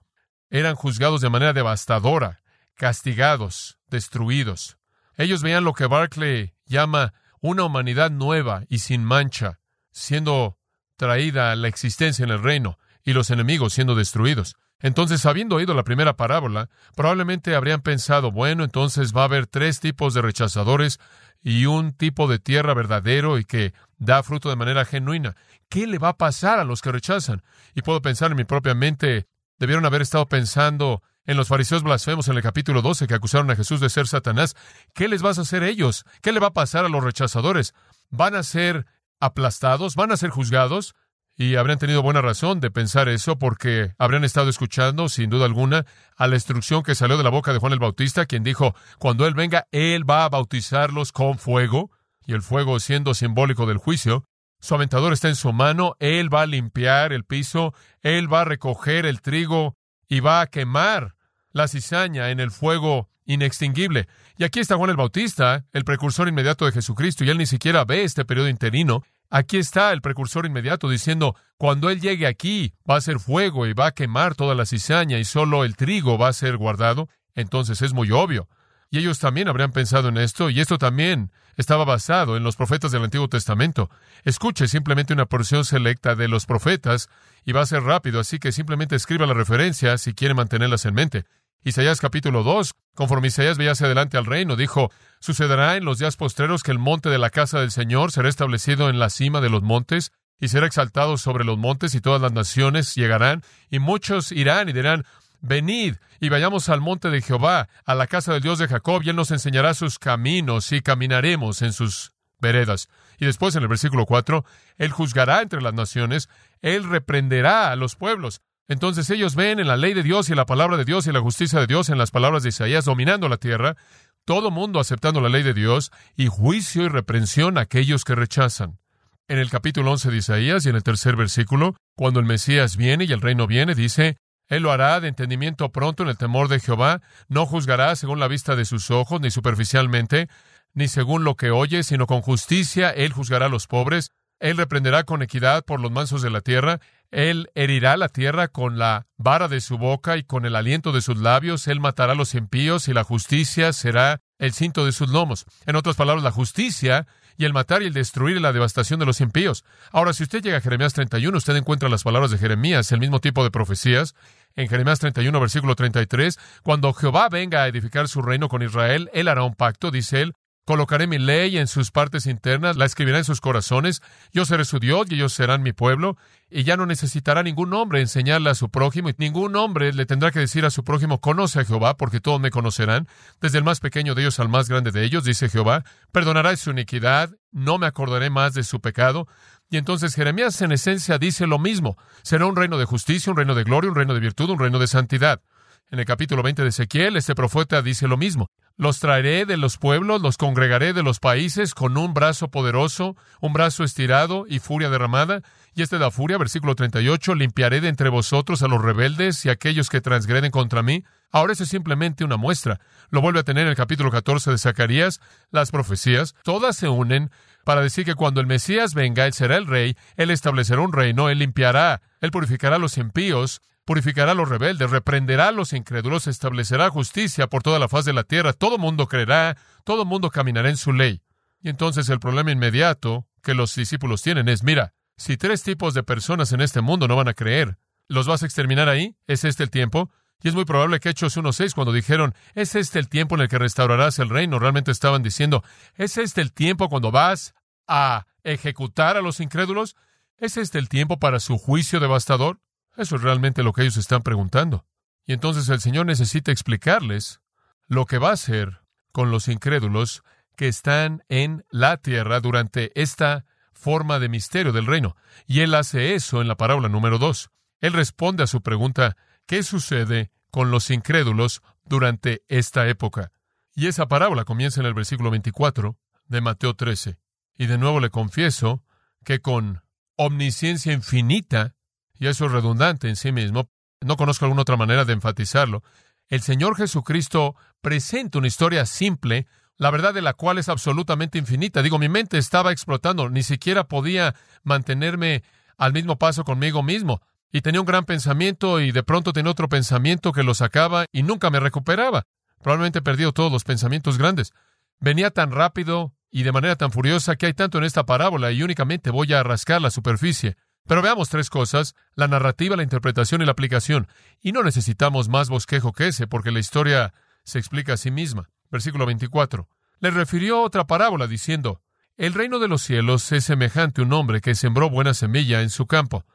eran 0.50 0.76
juzgados 0.76 1.22
de 1.22 1.30
manera 1.30 1.54
devastadora, 1.54 2.42
castigados, 2.76 3.78
destruidos. 3.88 4.78
Ellos 5.18 5.44
veían 5.44 5.66
lo 5.66 5.74
que 5.74 5.86
Barclay 5.86 6.56
llama 6.66 7.14
una 7.42 7.66
humanidad 7.66 8.10
nueva 8.10 8.64
y 8.70 8.80
sin 8.80 9.04
mancha, 9.04 9.60
siendo 9.92 10.58
traída 10.96 11.52
a 11.52 11.56
la 11.56 11.68
existencia 11.68 12.24
en 12.24 12.32
el 12.32 12.42
reino, 12.42 12.78
y 13.04 13.14
los 13.14 13.30
enemigos 13.30 13.74
siendo 13.74 13.96
destruidos. 13.96 14.56
Entonces, 14.80 15.26
habiendo 15.26 15.56
oído 15.56 15.74
la 15.74 15.84
primera 15.84 16.16
parábola, 16.16 16.70
probablemente 16.96 17.56
habrían 17.56 17.82
pensado, 17.82 18.32
bueno, 18.32 18.64
entonces 18.64 19.14
va 19.16 19.22
a 19.22 19.26
haber 19.26 19.48
tres 19.48 19.80
tipos 19.80 20.14
de 20.14 20.22
rechazadores 20.22 21.00
y 21.42 21.66
un 21.66 21.94
tipo 21.94 22.28
de 22.28 22.40
tierra 22.40 22.74
verdadero 22.74 23.38
y 23.38 23.46
que 23.46 23.74
da 23.98 24.24
fruto 24.24 24.50
de 24.50 24.56
manera 24.56 24.86
genuina. 24.86 25.36
¿Qué 25.70 25.88
le 25.88 25.98
va 25.98 26.10
a 26.10 26.18
pasar 26.18 26.60
a 26.60 26.64
los 26.64 26.82
que 26.82 26.92
rechazan? 26.92 27.44
Y 27.74 27.82
puedo 27.82 28.02
pensar 28.02 28.32
en 28.32 28.38
mi 28.38 28.44
propia 28.44 28.74
mente, 28.74 29.28
debieron 29.58 29.86
haber 29.86 30.02
estado 30.02 30.28
pensando 30.28 31.02
en 31.26 31.38
los 31.38 31.48
fariseos 31.48 31.84
blasfemos 31.84 32.28
en 32.28 32.36
el 32.36 32.44
capítulo 32.44 32.82
12 32.82 33.08
que 33.08 33.16
acusaron 33.16 33.50
a 33.50 33.56
Jesús 33.56 33.80
de 33.80 33.90
ser 33.90 34.08
Satanás. 34.08 34.56
¿Qué 34.94 35.08
les 35.08 35.22
vas 35.22 35.40
a 35.40 35.42
hacer 35.42 35.64
ellos? 35.64 36.06
¿Qué 36.22 36.32
le 36.32 36.40
va 36.40 36.48
a 36.48 36.54
pasar 36.54 36.86
a 36.86 36.90
los 36.90 37.04
rechazadores? 37.04 37.74
¿Van 38.10 38.36
a 38.36 38.44
ser 38.44 38.86
aplastados? 39.20 39.96
¿Van 39.96 40.12
a 40.12 40.18
ser 40.18 40.30
juzgados? 40.30 40.96
Y 41.38 41.56
habrían 41.56 41.80
tenido 41.80 42.02
buena 42.02 42.22
razón 42.22 42.62
de 42.62 42.72
pensar 42.72 43.10
eso 43.10 43.38
porque 43.38 43.94
habrían 43.98 44.24
estado 44.24 44.50
escuchando, 44.50 45.10
sin 45.10 45.30
duda 45.30 45.46
alguna, 45.46 45.86
a 46.16 46.28
la 46.28 46.36
instrucción 46.36 46.82
que 46.82 46.96
salió 46.96 47.18
de 47.18 47.24
la 47.24 47.30
boca 47.30 47.52
de 47.52 47.60
Juan 47.60 47.74
el 47.74 47.80
Bautista, 47.80 48.26
quien 48.26 48.44
dijo, 48.44 48.74
cuando 49.00 49.28
Él 49.28 49.34
venga, 49.34 49.68
Él 49.72 50.10
va 50.10 50.24
a 50.24 50.30
bautizarlos 50.30 51.12
con 51.12 51.38
fuego, 51.38 51.92
y 52.26 52.34
el 52.34 52.42
fuego 52.42 52.80
siendo 52.80 53.14
simbólico 53.14 53.66
del 53.66 53.78
juicio. 53.78 54.26
Su 54.62 54.76
aventador 54.76 55.12
está 55.12 55.28
en 55.28 55.36
su 55.36 55.52
mano, 55.52 55.96
Él 56.00 56.34
va 56.34 56.44
a 56.44 56.48
limpiar 56.48 57.12
el 57.12 57.26
piso, 57.26 57.74
Él 58.02 58.32
va 58.34 58.42
a 58.42 58.46
recoger 58.46 59.06
el 59.06 59.22
trigo 59.22 59.76
y 60.08 60.22
va 60.22 60.40
a 60.40 60.48
quemar 60.48 61.16
la 61.52 61.68
cizaña 61.68 62.30
en 62.32 62.40
el 62.40 62.52
fuego 62.52 63.10
inextinguible. 63.26 64.08
Y 64.38 64.44
aquí 64.44 64.60
está 64.60 64.78
Juan 64.78 64.90
el 64.90 64.98
Bautista, 64.98 65.66
el 65.74 65.84
precursor 65.84 66.28
inmediato 66.28 66.66
de 66.66 66.72
Jesucristo, 66.72 67.24
y 67.24 67.30
él 67.30 67.38
ni 67.38 67.46
siquiera 67.46 67.86
ve 67.86 68.04
este 68.04 68.26
periodo 68.26 68.50
interino, 68.50 69.04
Aquí 69.30 69.58
está 69.58 69.92
el 69.92 70.02
precursor 70.02 70.46
inmediato 70.46 70.90
diciendo, 70.90 71.36
cuando 71.58 71.90
Él 71.90 72.00
llegue 72.00 72.28
aquí, 72.28 72.74
va 72.90 72.98
a 72.98 73.02
ser 73.02 73.20
fuego 73.20 73.66
y 73.68 73.74
va 73.74 73.88
a 73.88 73.92
quemar 73.92 74.36
toda 74.36 74.56
la 74.56 74.66
cizaña 74.66 75.18
y 75.18 75.26
solo 75.26 75.64
el 75.64 75.76
trigo 75.76 76.18
va 76.18 76.30
a 76.30 76.34
ser 76.34 76.58
guardado. 76.58 77.10
Entonces 77.34 77.82
es 77.82 77.94
muy 77.94 78.12
obvio. 78.12 78.48
Y 78.90 79.00
ellos 79.00 79.20
también 79.20 79.48
habrían 79.48 79.72
pensado 79.72 80.10
en 80.10 80.18
esto, 80.18 80.50
y 80.50 80.62
esto 80.62 80.78
también 80.78 81.32
estaba 81.58 81.86
basado 81.86 82.38
en 82.38 82.44
los 82.44 82.56
profetas 82.56 82.92
del 82.92 83.04
Antiguo 83.04 83.28
Testamento. 83.28 83.90
Escuche 84.24 84.68
simplemente 84.68 85.14
una 85.14 85.26
porción 85.26 85.66
selecta 85.66 86.16
de 86.16 86.28
los 86.28 86.46
profetas, 86.46 87.10
y 87.44 87.52
va 87.52 87.62
a 87.62 87.66
ser 87.66 87.84
rápido, 87.84 88.20
así 88.20 88.40
que 88.40 88.52
simplemente 88.52 88.96
escriba 88.96 89.26
la 89.26 89.34
referencia 89.34 89.98
si 89.98 90.14
quiere 90.14 90.34
mantenerlas 90.34 90.86
en 90.86 90.94
mente. 90.94 91.26
Isaías 91.64 92.00
capítulo 92.00 92.44
2, 92.44 92.72
conforme 92.94 93.28
Isaías 93.28 93.58
veía 93.58 93.72
hacia 93.72 93.88
adelante 93.88 94.18
al 94.18 94.26
reino, 94.26 94.56
dijo, 94.56 94.92
sucederá 95.20 95.78
en 95.78 95.86
los 95.86 95.98
días 95.98 96.16
postreros 96.16 96.62
que 96.62 96.72
el 96.72 96.80
monte 96.80 97.10
de 97.10 97.18
la 97.18 97.30
casa 97.30 97.60
del 97.60 97.72
Señor 97.72 98.12
será 98.12 98.30
establecido 98.30 98.90
en 98.90 99.00
la 99.00 99.10
cima 99.10 99.42
de 99.42 99.50
los 99.50 99.64
montes, 99.64 100.12
y 100.40 100.50
será 100.50 100.68
exaltado 100.68 101.18
sobre 101.18 101.46
los 101.46 101.58
montes, 101.58 101.96
y 101.96 102.02
todas 102.02 102.22
las 102.22 102.34
naciones 102.34 102.94
llegarán, 102.96 103.42
y 103.70 103.80
muchos 103.80 104.32
irán 104.32 104.70
y 104.70 104.74
dirán, 104.74 105.06
venid 105.42 105.96
y 106.20 106.30
vayamos 106.30 106.70
al 106.70 106.82
monte 106.82 107.10
de 107.10 107.22
Jehová, 107.22 107.68
a 107.86 107.96
la 107.96 108.08
casa 108.08 108.34
del 108.34 108.42
Dios 108.42 108.60
de 108.60 108.68
Jacob, 108.68 109.02
y 109.04 109.10
él 109.10 109.16
nos 109.16 109.32
enseñará 109.32 109.74
sus 109.74 110.00
caminos, 110.00 110.72
y 110.72 110.82
caminaremos 110.82 111.62
en 111.62 111.74
sus 111.74 112.12
veredas. 112.40 112.90
Y 113.18 113.26
después 113.26 113.56
en 113.56 113.64
el 113.64 113.70
versículo 113.70 114.06
4, 114.06 114.46
él 114.78 114.92
juzgará 114.92 115.42
entre 115.42 115.62
las 115.62 115.74
naciones, 115.74 116.30
él 116.62 116.84
reprenderá 116.84 117.72
a 117.72 117.76
los 117.76 117.96
pueblos. 117.96 118.42
Entonces 118.68 119.10
ellos 119.12 119.36
ven 119.36 119.60
en 119.60 119.68
la 119.68 119.78
ley 119.78 119.94
de 119.94 120.02
Dios 120.02 120.30
y 120.30 120.36
la 120.36 120.46
palabra 120.46 120.78
de 120.78 120.86
Dios 120.86 121.06
y 121.06 121.12
la 121.12 121.22
justicia 121.22 121.60
de 121.60 121.68
Dios 121.68 121.90
en 121.90 122.00
las 122.00 122.12
palabras 122.12 122.44
de 122.44 122.50
Isaías 122.50 122.86
dominando 122.86 123.30
la 123.30 123.38
tierra, 123.38 123.78
todo 124.26 124.50
mundo 124.50 124.80
aceptando 124.80 125.22
la 125.22 125.30
ley 125.30 125.44
de 125.44 125.54
Dios 125.54 125.92
y 126.16 126.28
juicio 126.28 126.84
y 126.84 126.88
reprensión 126.88 127.58
a 127.58 127.62
aquellos 127.62 128.04
que 128.04 128.16
rechazan. 128.16 128.80
En 129.28 129.38
el 129.38 129.52
capítulo 129.52 129.92
11 129.92 130.12
de 130.12 130.18
Isaías 130.18 130.66
y 130.66 130.70
en 130.70 130.76
el 130.76 130.84
tercer 130.84 131.16
versículo, 131.16 131.76
cuando 131.96 132.20
el 132.20 132.26
Mesías 132.26 132.76
viene 132.76 133.06
y 133.06 133.12
el 133.12 133.22
reino 133.22 133.46
viene, 133.46 133.76
dice, 133.76 134.18
Él 134.48 134.64
lo 134.64 134.72
hará 134.72 135.00
de 135.00 135.10
entendimiento 135.10 135.72
pronto 135.72 136.04
en 136.04 136.10
el 136.10 136.18
temor 136.18 136.48
de 136.48 136.60
Jehová, 136.60 137.02
no 137.28 137.46
juzgará 137.46 137.96
según 137.96 138.20
la 138.20 138.28
vista 138.28 138.56
de 138.56 138.66
sus 138.66 138.90
ojos, 138.90 139.22
ni 139.22 139.30
superficialmente, 139.30 140.28
ni 140.74 140.88
según 140.88 141.24
lo 141.24 141.36
que 141.36 141.52
oye, 141.52 141.84
sino 141.84 142.08
con 142.08 142.22
justicia 142.22 142.90
Él 142.90 143.14
juzgará 143.14 143.46
a 143.46 143.50
los 143.50 143.68
pobres, 143.68 144.12
Él 144.40 144.58
reprenderá 144.58 145.04
con 145.04 145.22
equidad 145.22 145.64
por 145.64 145.80
los 145.80 145.92
mansos 145.92 146.22
de 146.22 146.30
la 146.30 146.42
tierra, 146.42 146.80
él 147.16 147.50
herirá 147.56 147.96
la 147.96 148.10
tierra 148.10 148.50
con 148.50 148.78
la 148.78 149.08
vara 149.16 149.48
de 149.48 149.62
su 149.62 149.78
boca 149.78 150.18
y 150.18 150.24
con 150.24 150.46
el 150.46 150.56
aliento 150.56 150.92
de 150.92 151.02
sus 151.02 151.18
labios. 151.18 151.68
Él 151.68 151.80
matará 151.80 152.12
a 152.12 152.16
los 152.16 152.36
impíos 152.36 152.90
y 152.90 152.94
la 152.94 153.06
justicia 153.06 153.72
será 153.72 154.22
el 154.38 154.52
cinto 154.52 154.86
de 154.86 154.92
sus 154.92 155.10
lomos. 155.10 155.46
En 155.66 155.78
otras 155.78 155.96
palabras, 155.96 156.24
la 156.24 156.32
justicia 156.32 157.08
y 157.38 157.46
el 157.46 157.54
matar 157.54 157.84
y 157.84 157.86
el 157.86 157.94
destruir 157.94 158.36
y 158.38 158.42
la 158.42 158.54
devastación 158.54 159.00
de 159.00 159.06
los 159.06 159.22
impíos. 159.22 159.64
Ahora, 159.92 160.12
si 160.12 160.24
usted 160.24 160.42
llega 160.42 160.58
a 160.58 160.62
Jeremías 160.62 160.94
31, 160.94 161.38
usted 161.38 161.56
encuentra 161.56 161.88
las 161.88 162.04
palabras 162.04 162.32
de 162.32 162.38
Jeremías, 162.38 162.92
el 162.92 163.00
mismo 163.00 163.20
tipo 163.20 163.46
de 163.46 163.52
profecías. 163.52 164.14
En 164.58 164.68
Jeremías 164.68 165.00
31, 165.00 165.40
versículo 165.40 165.76
33, 165.76 166.38
cuando 166.64 166.94
Jehová 166.94 167.30
venga 167.30 167.64
a 167.64 167.68
edificar 167.68 168.08
su 168.08 168.22
reino 168.22 168.48
con 168.48 168.62
Israel, 168.62 169.10
él 169.14 169.28
hará 169.28 169.44
un 169.44 169.56
pacto, 169.56 169.92
dice 169.92 170.22
él, 170.22 170.34
Colocaré 170.66 171.06
mi 171.06 171.20
ley 171.20 171.60
en 171.60 171.68
sus 171.68 171.92
partes 171.92 172.26
internas, 172.26 172.76
la 172.76 172.86
escribiré 172.86 173.20
en 173.20 173.24
sus 173.24 173.40
corazones, 173.40 174.02
yo 174.34 174.46
seré 174.46 174.66
su 174.66 174.80
Dios 174.80 175.06
y 175.12 175.14
ellos 175.14 175.32
serán 175.32 175.62
mi 175.62 175.74
pueblo, 175.74 176.18
y 176.50 176.64
ya 176.64 176.76
no 176.76 176.88
necesitará 176.88 177.44
ningún 177.44 177.72
hombre 177.76 178.02
enseñarle 178.02 178.50
a 178.50 178.56
su 178.56 178.72
prójimo, 178.72 179.10
y 179.10 179.16
ningún 179.20 179.56
hombre 179.58 179.94
le 179.94 180.08
tendrá 180.08 180.32
que 180.32 180.40
decir 180.40 180.66
a 180.66 180.72
su 180.72 180.84
prójimo, 180.84 181.22
conoce 181.22 181.60
a 181.60 181.66
Jehová, 181.66 181.98
porque 181.98 182.20
todos 182.20 182.42
me 182.42 182.50
conocerán, 182.50 183.08
desde 183.42 183.60
el 183.60 183.64
más 183.64 183.80
pequeño 183.80 184.16
de 184.16 184.24
ellos 184.24 184.40
al 184.40 184.50
más 184.50 184.68
grande 184.68 184.90
de 184.90 185.04
ellos, 185.04 185.24
dice 185.24 185.50
Jehová, 185.50 185.84
perdonará 186.12 186.56
su 186.56 186.72
iniquidad, 186.72 187.30
no 187.52 187.78
me 187.78 187.86
acordaré 187.86 188.32
más 188.32 188.56
de 188.56 188.64
su 188.64 188.82
pecado, 188.82 189.28
Y 189.70 189.78
entonces 189.78 190.14
Jeremías 190.14 190.62
en 190.62 190.72
esencia 190.72 191.18
dice 191.18 191.48
lo 191.48 191.58
mismo. 191.58 191.98
Será 192.22 192.46
un 192.46 192.56
reino 192.56 192.78
de 192.78 192.86
justicia, 192.86 193.32
un 193.32 193.38
reino 193.38 193.56
de 193.56 193.64
gloria, 193.64 193.90
un 193.90 193.96
reino 193.96 194.14
de 194.14 194.20
virtud, 194.20 194.52
un 194.52 194.60
reino 194.60 194.78
de 194.78 194.86
santidad. 194.86 195.42
En 195.90 196.00
el 196.00 196.06
capítulo 196.06 196.44
20 196.44 196.62
de 196.62 196.70
Ezequiel, 196.70 197.18
este 197.18 197.34
profeta 197.34 197.82
dice 197.82 198.08
lo 198.08 198.16
mismo. 198.16 198.50
Los 198.78 199.00
traeré 199.00 199.46
de 199.46 199.56
los 199.56 199.78
pueblos, 199.78 200.22
los 200.22 200.36
congregaré 200.36 200.92
de 200.92 201.02
los 201.02 201.22
países 201.22 201.74
con 201.74 201.98
un 201.98 202.14
brazo 202.14 202.50
poderoso, 202.50 203.16
un 203.40 203.54
brazo 203.54 203.86
estirado 203.86 204.46
y 204.50 204.60
furia 204.60 204.90
derramada. 204.90 205.44
Y 205.74 205.82
este 205.82 205.98
da 205.98 206.12
furia, 206.12 206.38
versículo 206.38 206.76
38, 206.76 207.36
limpiaré 207.36 207.80
de 207.80 207.88
entre 207.88 208.10
vosotros 208.10 208.64
a 208.64 208.68
los 208.68 208.82
rebeldes 208.82 209.46
y 209.46 209.50
aquellos 209.50 209.90
que 209.90 210.02
transgreden 210.02 210.52
contra 210.52 210.84
mí. 210.84 211.06
Ahora 211.32 211.54
eso 211.54 211.64
es 211.64 211.70
simplemente 211.70 212.26
una 212.26 212.36
muestra. 212.36 212.82
Lo 213.12 213.22
vuelve 213.22 213.40
a 213.40 213.44
tener 213.44 213.64
en 213.64 213.70
el 213.70 213.76
capítulo 213.78 214.12
14 214.12 214.52
de 214.52 214.58
Zacarías. 214.58 215.22
Las 215.52 215.72
profecías, 215.72 216.36
todas 216.44 216.76
se 216.76 216.90
unen 216.90 217.32
para 217.64 217.80
decir 217.82 218.04
que 218.04 218.16
cuando 218.16 218.42
el 218.42 218.48
Mesías 218.48 218.94
venga, 218.94 219.26
Él 219.26 219.32
será 219.32 219.56
el 219.56 219.68
rey, 219.68 219.96
Él 220.18 220.32
establecerá 220.32 220.82
un 220.82 220.92
reino, 220.92 221.30
Él 221.30 221.40
limpiará, 221.40 222.02
Él 222.20 222.32
purificará 222.32 222.76
a 222.76 222.80
los 222.80 222.98
impíos, 222.98 223.62
purificará 223.86 224.32
a 224.32 224.36
los 224.36 224.50
rebeldes, 224.50 224.90
reprenderá 224.90 225.50
a 225.50 225.52
los 225.52 225.74
incrédulos, 225.74 226.28
establecerá 226.28 226.90
justicia 226.90 227.48
por 227.48 227.64
toda 227.64 227.80
la 227.80 227.88
faz 227.88 228.04
de 228.06 228.14
la 228.14 228.24
tierra, 228.24 228.54
todo 228.54 228.78
mundo 228.78 229.08
creerá, 229.08 229.58
todo 229.84 230.06
mundo 230.06 230.32
caminará 230.32 230.70
en 230.70 230.78
su 230.78 230.92
ley. 230.92 231.22
Y 231.62 231.70
entonces 231.70 232.10
el 232.10 232.20
problema 232.20 232.52
inmediato 232.52 233.28
que 233.42 233.54
los 233.54 233.74
discípulos 233.76 234.22
tienen 234.22 234.50
es, 234.50 234.64
mira, 234.64 234.94
si 235.18 235.38
tres 235.38 235.64
tipos 235.64 235.94
de 235.94 236.04
personas 236.04 236.52
en 236.52 236.62
este 236.62 236.82
mundo 236.82 237.08
no 237.08 237.16
van 237.16 237.28
a 237.28 237.34
creer, 237.34 237.78
¿los 238.08 238.28
vas 238.28 238.44
a 238.44 238.46
exterminar 238.46 238.90
ahí? 238.90 239.16
¿Es 239.28 239.46
este 239.46 239.64
el 239.64 239.70
tiempo? 239.70 240.12
Y 240.44 240.50
es 240.50 240.54
muy 240.54 240.66
probable 240.66 241.00
que 241.00 241.10
Hechos 241.10 241.38
1.6, 241.38 241.74
cuando 241.74 241.94
dijeron, 241.94 242.36
¿es 242.54 242.76
este 242.76 243.00
el 243.00 243.08
tiempo 243.08 243.36
en 243.36 243.42
el 243.42 243.48
que 243.48 243.58
restaurarás 243.58 244.20
el 244.20 244.30
reino? 244.30 244.60
Realmente 244.60 244.92
estaban 244.92 245.24
diciendo, 245.24 245.64
¿es 245.96 246.18
este 246.18 246.42
el 246.42 246.52
tiempo 246.52 246.90
cuando 246.90 247.12
vas 247.12 247.56
a 247.88 248.26
ejecutar 248.44 249.16
a 249.18 249.22
los 249.22 249.40
incrédulos? 249.40 249.96
¿Es 250.38 250.58
este 250.58 250.78
el 250.78 250.90
tiempo 250.90 251.18
para 251.18 251.40
su 251.40 251.58
juicio 251.58 252.00
devastador? 252.00 252.60
Eso 252.98 253.18
es 253.18 253.22
realmente 253.22 253.64
lo 253.64 253.74
que 253.74 253.82
ellos 253.82 253.98
están 253.98 254.22
preguntando. 254.22 254.86
Y 255.26 255.34
entonces 255.34 255.68
el 255.70 255.82
Señor 255.82 256.06
necesita 256.06 256.52
explicarles 256.52 257.42
lo 257.88 258.06
que 258.06 258.18
va 258.18 258.30
a 258.30 258.34
hacer 258.34 258.82
con 259.12 259.32
los 259.32 259.48
incrédulos 259.48 260.24
que 260.56 260.68
están 260.68 261.24
en 261.30 261.66
la 261.70 261.98
tierra 261.98 262.40
durante 262.40 262.92
esta 263.00 263.46
forma 263.74 264.20
de 264.20 264.30
misterio 264.30 264.72
del 264.72 264.86
reino. 264.86 265.16
Y 265.46 265.62
Él 265.62 265.76
hace 265.76 266.16
eso 266.16 266.42
en 266.42 266.48
la 266.48 266.56
parábola 266.56 266.90
número 266.90 267.18
dos. 267.18 267.50
Él 267.82 267.94
responde 267.94 268.44
a 268.44 268.48
su 268.48 268.62
pregunta, 268.62 269.18
¿qué 269.46 269.64
sucede 269.64 270.32
con 270.50 270.72
los 270.72 270.90
incrédulos 270.90 271.62
durante 271.84 272.44
esta 272.48 272.88
época? 272.88 273.32
Y 273.76 273.88
esa 273.88 274.08
parábola 274.08 274.46
comienza 274.46 274.80
en 274.80 274.88
el 274.88 274.94
versículo 274.94 275.30
24 275.30 275.98
de 276.28 276.42
Mateo 276.42 276.76
13. 276.76 277.18
Y 277.58 277.68
de 277.68 277.78
nuevo 277.78 278.00
le 278.00 278.10
confieso 278.10 278.84
que 279.24 279.40
con 279.40 279.84
omnisciencia 280.16 280.94
infinita 280.94 281.75
y 282.20 282.28
eso 282.28 282.46
es 282.46 282.52
redundante 282.52 283.10
en 283.10 283.16
sí 283.16 283.32
mismo, 283.32 283.70
no 284.02 284.18
conozco 284.18 284.46
alguna 284.46 284.62
otra 284.62 284.78
manera 284.78 285.06
de 285.06 285.14
enfatizarlo, 285.14 285.84
el 286.28 286.42
Señor 286.42 286.76
Jesucristo 286.76 287.56
presenta 287.82 288.40
una 288.40 288.48
historia 288.48 288.86
simple, 288.86 289.46
la 289.78 289.92
verdad 289.92 290.14
de 290.14 290.22
la 290.22 290.34
cual 290.34 290.58
es 290.58 290.70
absolutamente 290.70 291.38
infinita. 291.38 291.84
Digo, 291.84 292.00
mi 292.00 292.10
mente 292.10 292.38
estaba 292.38 292.72
explotando, 292.72 293.30
ni 293.30 293.44
siquiera 293.44 293.88
podía 293.88 294.34
mantenerme 294.64 295.44
al 295.78 295.94
mismo 295.94 296.18
paso 296.18 296.44
conmigo 296.44 296.82
mismo. 296.82 297.22
Y 297.52 297.62
tenía 297.62 297.80
un 297.80 297.86
gran 297.86 298.06
pensamiento 298.06 298.82
y 298.82 298.92
de 298.92 299.04
pronto 299.04 299.34
tenía 299.34 299.52
otro 299.52 299.70
pensamiento 299.70 300.34
que 300.34 300.44
lo 300.44 300.56
sacaba 300.56 301.06
y 301.12 301.24
nunca 301.24 301.50
me 301.50 301.60
recuperaba. 301.60 302.26
Probablemente 302.62 303.00
he 303.00 303.32
todos 303.32 303.52
los 303.52 303.64
pensamientos 303.64 304.18
grandes. 304.18 304.52
Venía 305.00 305.30
tan 305.30 305.52
rápido 305.52 306.14
y 306.32 306.44
de 306.44 306.52
manera 306.52 306.76
tan 306.76 306.92
furiosa 306.92 307.36
que 307.36 307.46
hay 307.46 307.54
tanto 307.54 307.78
en 307.78 307.84
esta 307.84 308.06
parábola 308.06 308.52
y 308.52 308.64
únicamente 308.64 309.12
voy 309.12 309.32
a 309.34 309.44
rascar 309.44 309.82
la 309.82 309.92
superficie. 309.92 310.58
Pero 310.88 311.02
veamos 311.02 311.30
tres 311.30 311.50
cosas, 311.50 311.96
la 312.16 312.28
narrativa, 312.28 312.76
la 312.76 312.84
interpretación 312.84 313.42
y 313.42 313.46
la 313.46 313.52
aplicación. 313.52 314.08
Y 314.42 314.52
no 314.52 314.62
necesitamos 314.62 315.30
más 315.30 315.50
bosquejo 315.50 315.94
que 315.94 316.08
ese, 316.08 316.28
porque 316.28 316.52
la 316.52 316.60
historia 316.60 317.14
se 317.44 317.60
explica 317.60 317.94
a 317.94 317.98
sí 317.98 318.12
misma. 318.12 318.50
Versículo 318.70 319.06
24. 319.06 319.68
Le 320.00 320.12
refirió 320.12 320.62
otra 320.62 320.86
parábola 320.86 321.28
diciendo, 321.28 321.82
El 322.18 322.34
reino 322.34 322.60
de 322.60 322.68
los 322.68 322.84
cielos 322.84 323.32
es 323.32 323.46
semejante 323.46 324.02
a 324.02 324.04
un 324.06 324.14
hombre 324.14 324.42
que 324.42 324.56
sembró 324.56 324.90
buena 324.90 325.14
semilla 325.14 325.62
en 325.62 325.70
su 325.70 325.88
campo. 325.88 326.26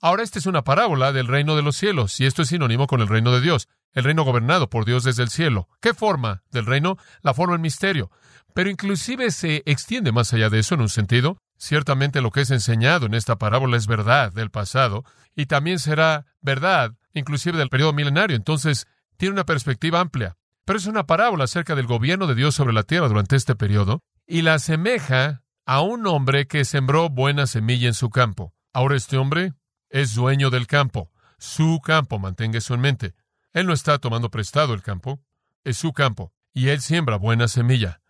Ahora 0.00 0.22
esta 0.22 0.38
es 0.38 0.46
una 0.46 0.64
parábola 0.64 1.12
del 1.12 1.26
reino 1.26 1.56
de 1.56 1.62
los 1.62 1.76
cielos, 1.76 2.18
y 2.20 2.26
esto 2.26 2.42
es 2.42 2.48
sinónimo 2.48 2.86
con 2.86 3.02
el 3.02 3.08
reino 3.08 3.32
de 3.32 3.42
Dios, 3.42 3.68
el 3.92 4.04
reino 4.04 4.24
gobernado 4.24 4.70
por 4.70 4.86
Dios 4.86 5.04
desde 5.04 5.22
el 5.22 5.28
cielo. 5.28 5.68
¿Qué 5.80 5.92
forma 5.92 6.42
del 6.50 6.64
reino? 6.64 6.96
La 7.20 7.34
forma 7.34 7.56
en 7.56 7.60
misterio. 7.60 8.10
Pero 8.54 8.70
inclusive 8.70 9.30
se 9.30 9.62
extiende 9.66 10.10
más 10.10 10.32
allá 10.32 10.48
de 10.48 10.60
eso 10.60 10.74
en 10.74 10.80
un 10.80 10.88
sentido. 10.88 11.42
Ciertamente 11.60 12.22
lo 12.22 12.30
que 12.30 12.40
es 12.40 12.50
enseñado 12.50 13.04
en 13.04 13.12
esta 13.12 13.36
parábola 13.36 13.76
es 13.76 13.86
verdad 13.86 14.32
del 14.32 14.50
pasado 14.50 15.04
y 15.36 15.44
también 15.44 15.78
será 15.78 16.24
verdad 16.40 16.94
inclusive 17.12 17.58
del 17.58 17.68
periodo 17.68 17.92
milenario. 17.92 18.34
Entonces, 18.34 18.86
tiene 19.18 19.34
una 19.34 19.44
perspectiva 19.44 20.00
amplia. 20.00 20.38
Pero 20.64 20.78
es 20.78 20.86
una 20.86 21.04
parábola 21.04 21.44
acerca 21.44 21.74
del 21.74 21.86
gobierno 21.86 22.26
de 22.26 22.34
Dios 22.34 22.54
sobre 22.54 22.72
la 22.72 22.82
tierra 22.82 23.08
durante 23.08 23.36
este 23.36 23.56
periodo 23.56 24.02
y 24.26 24.40
la 24.40 24.54
asemeja 24.54 25.42
a 25.66 25.82
un 25.82 26.06
hombre 26.06 26.46
que 26.46 26.64
sembró 26.64 27.10
buena 27.10 27.46
semilla 27.46 27.88
en 27.88 27.94
su 27.94 28.08
campo. 28.08 28.54
Ahora 28.72 28.96
este 28.96 29.18
hombre 29.18 29.52
es 29.90 30.14
dueño 30.14 30.48
del 30.48 30.66
campo, 30.66 31.12
su 31.36 31.80
campo, 31.84 32.18
mantenga 32.18 32.56
eso 32.56 32.72
en 32.72 32.80
mente. 32.80 33.14
Él 33.52 33.66
no 33.66 33.74
está 33.74 33.98
tomando 33.98 34.30
prestado 34.30 34.72
el 34.72 34.82
campo, 34.82 35.20
es 35.64 35.76
su 35.76 35.92
campo, 35.92 36.32
y 36.54 36.68
él 36.68 36.80
siembra 36.80 37.16
buena 37.16 37.48
semilla. 37.48 38.00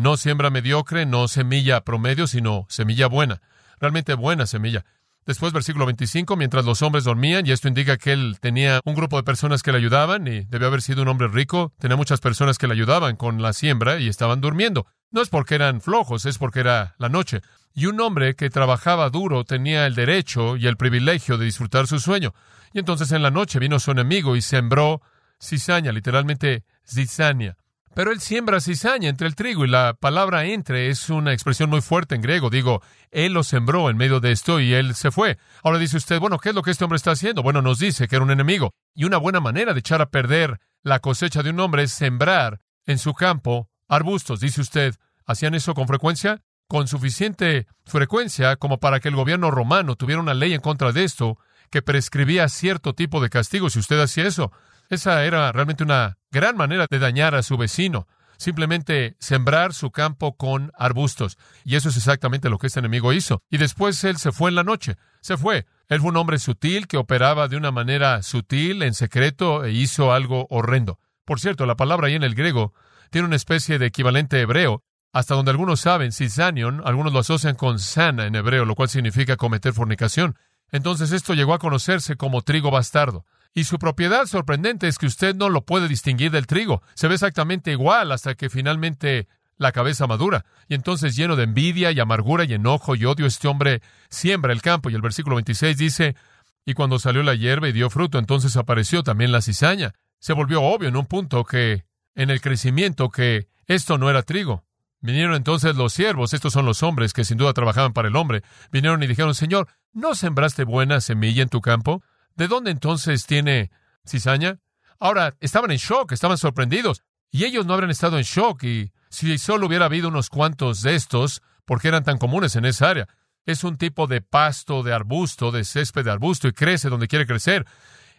No 0.00 0.16
siembra 0.16 0.48
mediocre, 0.48 1.04
no 1.04 1.28
semilla 1.28 1.82
promedio, 1.82 2.26
sino 2.26 2.64
semilla 2.70 3.06
buena. 3.06 3.42
Realmente 3.78 4.14
buena 4.14 4.46
semilla. 4.46 4.86
Después, 5.26 5.52
versículo 5.52 5.84
25, 5.84 6.36
mientras 6.36 6.64
los 6.64 6.80
hombres 6.80 7.04
dormían, 7.04 7.46
y 7.46 7.50
esto 7.52 7.68
indica 7.68 7.98
que 7.98 8.14
él 8.14 8.38
tenía 8.40 8.80
un 8.86 8.94
grupo 8.94 9.18
de 9.18 9.24
personas 9.24 9.62
que 9.62 9.72
le 9.72 9.76
ayudaban, 9.76 10.26
y 10.26 10.46
debió 10.46 10.68
haber 10.68 10.80
sido 10.80 11.02
un 11.02 11.08
hombre 11.08 11.28
rico, 11.28 11.74
tenía 11.78 11.98
muchas 11.98 12.20
personas 12.20 12.56
que 12.56 12.66
le 12.66 12.72
ayudaban 12.72 13.16
con 13.16 13.42
la 13.42 13.52
siembra 13.52 13.98
y 13.98 14.08
estaban 14.08 14.40
durmiendo. 14.40 14.86
No 15.10 15.20
es 15.20 15.28
porque 15.28 15.56
eran 15.56 15.82
flojos, 15.82 16.24
es 16.24 16.38
porque 16.38 16.60
era 16.60 16.94
la 16.96 17.10
noche. 17.10 17.42
Y 17.74 17.84
un 17.84 18.00
hombre 18.00 18.36
que 18.36 18.48
trabajaba 18.48 19.10
duro 19.10 19.44
tenía 19.44 19.84
el 19.84 19.94
derecho 19.94 20.56
y 20.56 20.66
el 20.66 20.78
privilegio 20.78 21.36
de 21.36 21.44
disfrutar 21.44 21.86
su 21.86 22.00
sueño. 22.00 22.32
Y 22.72 22.78
entonces 22.78 23.12
en 23.12 23.22
la 23.22 23.30
noche 23.30 23.58
vino 23.58 23.78
su 23.78 23.90
enemigo 23.90 24.34
y 24.34 24.40
sembró 24.40 25.02
cizaña, 25.38 25.92
literalmente 25.92 26.64
cizaña. 26.86 27.58
Pero 27.94 28.12
él 28.12 28.20
siembra 28.20 28.60
cizaña 28.60 29.08
entre 29.08 29.26
el 29.26 29.34
trigo 29.34 29.64
y 29.64 29.68
la 29.68 29.94
palabra 29.94 30.44
entre 30.44 30.90
es 30.90 31.10
una 31.10 31.32
expresión 31.32 31.70
muy 31.70 31.80
fuerte 31.80 32.14
en 32.14 32.22
griego. 32.22 32.48
Digo, 32.48 32.82
él 33.10 33.32
lo 33.32 33.42
sembró 33.42 33.90
en 33.90 33.96
medio 33.96 34.20
de 34.20 34.30
esto 34.30 34.60
y 34.60 34.72
él 34.74 34.94
se 34.94 35.10
fue. 35.10 35.38
Ahora 35.64 35.78
dice 35.78 35.96
usted, 35.96 36.20
bueno, 36.20 36.38
¿qué 36.38 36.50
es 36.50 36.54
lo 36.54 36.62
que 36.62 36.70
este 36.70 36.84
hombre 36.84 36.98
está 36.98 37.10
haciendo? 37.10 37.42
Bueno, 37.42 37.62
nos 37.62 37.80
dice 37.80 38.06
que 38.06 38.16
era 38.16 38.24
un 38.24 38.30
enemigo. 38.30 38.72
Y 38.94 39.04
una 39.04 39.16
buena 39.16 39.40
manera 39.40 39.72
de 39.72 39.80
echar 39.80 40.00
a 40.00 40.10
perder 40.10 40.60
la 40.82 41.00
cosecha 41.00 41.42
de 41.42 41.50
un 41.50 41.58
hombre 41.58 41.82
es 41.82 41.92
sembrar 41.92 42.60
en 42.86 42.98
su 42.98 43.12
campo 43.12 43.68
arbustos. 43.88 44.38
Dice 44.38 44.60
usted, 44.60 44.94
¿hacían 45.26 45.54
eso 45.56 45.74
con 45.74 45.88
frecuencia? 45.88 46.42
Con 46.68 46.86
suficiente 46.86 47.66
frecuencia 47.84 48.54
como 48.54 48.78
para 48.78 49.00
que 49.00 49.08
el 49.08 49.16
gobierno 49.16 49.50
romano 49.50 49.96
tuviera 49.96 50.22
una 50.22 50.34
ley 50.34 50.54
en 50.54 50.60
contra 50.60 50.92
de 50.92 51.02
esto 51.02 51.38
que 51.70 51.82
prescribía 51.82 52.48
cierto 52.48 52.94
tipo 52.94 53.20
de 53.20 53.30
castigo 53.30 53.68
si 53.68 53.80
usted 53.80 54.00
hacía 54.00 54.26
eso. 54.26 54.52
Esa 54.90 55.24
era 55.24 55.52
realmente 55.52 55.84
una 55.84 56.18
gran 56.32 56.56
manera 56.56 56.86
de 56.90 56.98
dañar 56.98 57.36
a 57.36 57.42
su 57.42 57.56
vecino. 57.56 58.08
Simplemente 58.36 59.16
sembrar 59.20 59.72
su 59.72 59.90
campo 59.90 60.36
con 60.36 60.72
arbustos. 60.76 61.38
Y 61.64 61.76
eso 61.76 61.90
es 61.90 61.96
exactamente 61.96 62.50
lo 62.50 62.58
que 62.58 62.66
este 62.66 62.80
enemigo 62.80 63.12
hizo. 63.12 63.42
Y 63.50 63.58
después 63.58 64.02
él 64.02 64.16
se 64.16 64.32
fue 64.32 64.50
en 64.50 64.56
la 64.56 64.64
noche. 64.64 64.96
Se 65.20 65.36
fue. 65.36 65.66
Él 65.88 66.00
fue 66.00 66.10
un 66.10 66.16
hombre 66.16 66.38
sutil 66.38 66.88
que 66.88 66.96
operaba 66.96 67.48
de 67.48 67.56
una 67.56 67.70
manera 67.70 68.22
sutil, 68.22 68.82
en 68.82 68.94
secreto, 68.94 69.64
e 69.64 69.72
hizo 69.72 70.12
algo 70.12 70.46
horrendo. 70.50 70.98
Por 71.24 71.38
cierto, 71.38 71.66
la 71.66 71.76
palabra 71.76 72.08
ahí 72.08 72.14
en 72.14 72.24
el 72.24 72.34
griego 72.34 72.74
tiene 73.10 73.26
una 73.26 73.36
especie 73.36 73.78
de 73.78 73.86
equivalente 73.86 74.40
hebreo, 74.40 74.82
hasta 75.12 75.34
donde 75.34 75.50
algunos 75.50 75.80
saben, 75.80 76.12
cisanion, 76.12 76.82
algunos 76.84 77.12
lo 77.12 77.20
asocian 77.20 77.56
con 77.56 77.78
sana 77.78 78.26
en 78.26 78.34
hebreo, 78.34 78.64
lo 78.64 78.74
cual 78.74 78.88
significa 78.88 79.36
cometer 79.36 79.72
fornicación. 79.72 80.36
Entonces 80.72 81.12
esto 81.12 81.34
llegó 81.34 81.54
a 81.54 81.58
conocerse 81.58 82.16
como 82.16 82.42
trigo 82.42 82.70
bastardo. 82.70 83.26
Y 83.54 83.64
su 83.64 83.78
propiedad 83.78 84.26
sorprendente 84.26 84.86
es 84.86 84.98
que 84.98 85.06
usted 85.06 85.34
no 85.34 85.48
lo 85.48 85.64
puede 85.64 85.88
distinguir 85.88 86.30
del 86.30 86.46
trigo. 86.46 86.82
Se 86.94 87.08
ve 87.08 87.14
exactamente 87.14 87.72
igual 87.72 88.12
hasta 88.12 88.34
que 88.34 88.48
finalmente 88.48 89.26
la 89.56 89.72
cabeza 89.72 90.06
madura. 90.06 90.44
Y 90.68 90.74
entonces, 90.74 91.16
lleno 91.16 91.36
de 91.36 91.44
envidia 91.44 91.90
y 91.90 92.00
amargura 92.00 92.44
y 92.44 92.54
enojo 92.54 92.94
y 92.94 93.04
odio, 93.04 93.26
este 93.26 93.48
hombre 93.48 93.82
siembra 94.08 94.52
el 94.52 94.62
campo. 94.62 94.88
Y 94.88 94.94
el 94.94 95.02
versículo 95.02 95.36
26 95.36 95.76
dice, 95.76 96.16
y 96.64 96.74
cuando 96.74 96.98
salió 96.98 97.22
la 97.22 97.34
hierba 97.34 97.68
y 97.68 97.72
dio 97.72 97.90
fruto, 97.90 98.18
entonces 98.18 98.56
apareció 98.56 99.02
también 99.02 99.32
la 99.32 99.42
cizaña. 99.42 99.94
Se 100.18 100.32
volvió 100.32 100.62
obvio 100.62 100.88
en 100.88 100.96
un 100.96 101.06
punto 101.06 101.44
que, 101.44 101.84
en 102.14 102.30
el 102.30 102.40
crecimiento, 102.40 103.10
que 103.10 103.48
esto 103.66 103.98
no 103.98 104.08
era 104.08 104.22
trigo. 104.22 104.64
Vinieron 105.00 105.34
entonces 105.34 105.76
los 105.76 105.94
siervos, 105.94 106.34
estos 106.34 106.52
son 106.52 106.66
los 106.66 106.82
hombres 106.82 107.12
que 107.12 107.24
sin 107.24 107.38
duda 107.38 107.54
trabajaban 107.54 107.94
para 107.94 108.08
el 108.08 108.16
hombre, 108.16 108.42
vinieron 108.70 109.02
y 109.02 109.06
dijeron, 109.06 109.34
Señor, 109.34 109.68
¿no 109.92 110.14
sembraste 110.14 110.64
buena 110.64 111.00
semilla 111.00 111.42
en 111.42 111.48
tu 111.48 111.62
campo? 111.62 112.02
¿De 112.40 112.48
dónde 112.48 112.70
entonces 112.70 113.26
tiene 113.26 113.70
cizaña? 114.08 114.60
Ahora, 114.98 115.36
estaban 115.40 115.72
en 115.72 115.76
shock, 115.76 116.12
estaban 116.12 116.38
sorprendidos. 116.38 117.02
Y 117.30 117.44
ellos 117.44 117.66
no 117.66 117.74
habrían 117.74 117.90
estado 117.90 118.16
en 118.16 118.24
shock 118.24 118.64
y 118.64 118.92
si 119.10 119.36
solo 119.36 119.66
hubiera 119.66 119.84
habido 119.84 120.08
unos 120.08 120.30
cuantos 120.30 120.80
de 120.80 120.94
estos, 120.94 121.42
porque 121.66 121.88
eran 121.88 122.02
tan 122.02 122.16
comunes 122.16 122.56
en 122.56 122.64
esa 122.64 122.88
área. 122.88 123.08
es 123.44 123.62
un 123.62 123.76
tipo 123.76 124.06
de 124.06 124.22
pasto, 124.22 124.82
de 124.82 124.94
arbusto, 124.94 125.50
de 125.50 125.64
césped 125.64 126.02
de 126.02 126.12
arbusto 126.12 126.48
y 126.48 126.52
crece 126.52 126.88
donde 126.88 127.08
quiere 127.08 127.26
crecer. 127.26 127.66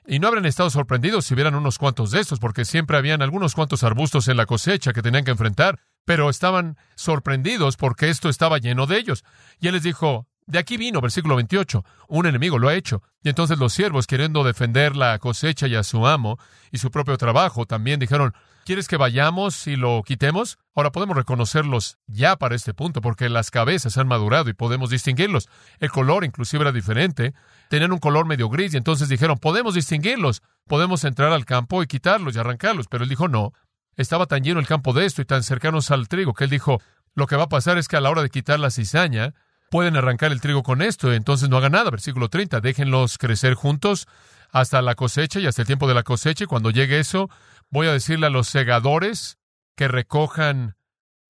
Y 0.05 0.19
no 0.19 0.27
habrían 0.27 0.45
estado 0.45 0.69
sorprendidos 0.69 1.25
si 1.25 1.33
hubieran 1.33 1.55
unos 1.55 1.79
cuantos 1.79 2.11
de 2.11 2.19
estos, 2.19 2.37
porque 2.37 2.63
siempre 2.63 2.97
habían 2.97 3.23
algunos 3.23 3.55
cuantos 3.55 3.83
arbustos 3.83 4.27
en 4.27 4.37
la 4.37 4.45
cosecha 4.45 4.93
que 4.93 5.01
tenían 5.01 5.25
que 5.25 5.31
enfrentar, 5.31 5.79
pero 6.05 6.29
estaban 6.29 6.77
sorprendidos 6.93 7.75
porque 7.75 8.09
esto 8.09 8.29
estaba 8.29 8.59
lleno 8.59 8.85
de 8.85 8.99
ellos. 8.99 9.23
Y 9.59 9.67
él 9.67 9.73
les 9.73 9.83
dijo, 9.83 10.27
de 10.51 10.59
aquí 10.59 10.75
vino, 10.75 10.99
versículo 10.99 11.37
28, 11.37 11.85
un 12.09 12.25
enemigo 12.25 12.59
lo 12.59 12.67
ha 12.67 12.75
hecho. 12.75 13.01
Y 13.23 13.29
entonces 13.29 13.57
los 13.57 13.71
siervos, 13.71 14.05
queriendo 14.05 14.43
defender 14.43 14.97
la 14.97 15.17
cosecha 15.17 15.65
y 15.67 15.75
a 15.75 15.83
su 15.83 16.05
amo 16.05 16.37
y 16.71 16.79
su 16.79 16.91
propio 16.91 17.17
trabajo, 17.17 17.65
también 17.65 18.01
dijeron, 18.01 18.33
¿quieres 18.65 18.89
que 18.89 18.97
vayamos 18.97 19.65
y 19.67 19.77
lo 19.77 20.03
quitemos? 20.03 20.59
Ahora 20.75 20.91
podemos 20.91 21.15
reconocerlos 21.15 21.99
ya 22.05 22.35
para 22.35 22.55
este 22.55 22.73
punto, 22.73 22.99
porque 22.99 23.29
las 23.29 23.49
cabezas 23.49 23.97
han 23.97 24.09
madurado 24.09 24.49
y 24.49 24.53
podemos 24.53 24.89
distinguirlos. 24.89 25.47
El 25.79 25.89
color 25.89 26.25
inclusive 26.25 26.63
era 26.63 26.73
diferente, 26.73 27.33
tenían 27.69 27.93
un 27.93 27.99
color 27.99 28.25
medio 28.25 28.49
gris 28.49 28.73
y 28.73 28.77
entonces 28.77 29.07
dijeron, 29.07 29.37
podemos 29.37 29.73
distinguirlos, 29.73 30.41
podemos 30.67 31.05
entrar 31.05 31.31
al 31.31 31.45
campo 31.45 31.81
y 31.81 31.87
quitarlos 31.87 32.35
y 32.35 32.39
arrancarlos. 32.39 32.87
Pero 32.89 33.05
él 33.05 33.09
dijo, 33.09 33.29
no, 33.29 33.53
estaba 33.95 34.25
tan 34.25 34.43
lleno 34.43 34.59
el 34.59 34.67
campo 34.67 34.91
de 34.91 35.05
esto 35.05 35.21
y 35.21 35.25
tan 35.25 35.43
cercanos 35.43 35.91
al 35.91 36.09
trigo 36.09 36.33
que 36.33 36.43
él 36.43 36.49
dijo, 36.49 36.81
lo 37.15 37.25
que 37.25 37.37
va 37.37 37.43
a 37.43 37.49
pasar 37.49 37.77
es 37.77 37.87
que 37.87 37.95
a 37.95 38.01
la 38.01 38.09
hora 38.09 38.21
de 38.21 38.29
quitar 38.29 38.59
la 38.59 38.69
cizaña, 38.69 39.33
pueden 39.71 39.95
arrancar 39.95 40.33
el 40.33 40.41
trigo 40.41 40.63
con 40.63 40.81
esto, 40.81 41.13
entonces 41.13 41.49
no 41.49 41.55
hagan 41.55 41.71
nada. 41.71 41.89
Versículo 41.89 42.27
30, 42.27 42.59
déjenlos 42.59 43.17
crecer 43.17 43.53
juntos 43.53 44.05
hasta 44.51 44.81
la 44.81 44.95
cosecha 44.95 45.39
y 45.39 45.47
hasta 45.47 45.61
el 45.61 45.65
tiempo 45.65 45.87
de 45.87 45.95
la 45.95 46.03
cosecha. 46.03 46.43
Y 46.43 46.47
cuando 46.47 46.71
llegue 46.71 46.99
eso, 46.99 47.29
voy 47.69 47.87
a 47.87 47.93
decirle 47.93 48.27
a 48.27 48.29
los 48.29 48.49
segadores 48.49 49.39
que 49.77 49.87
recojan 49.87 50.75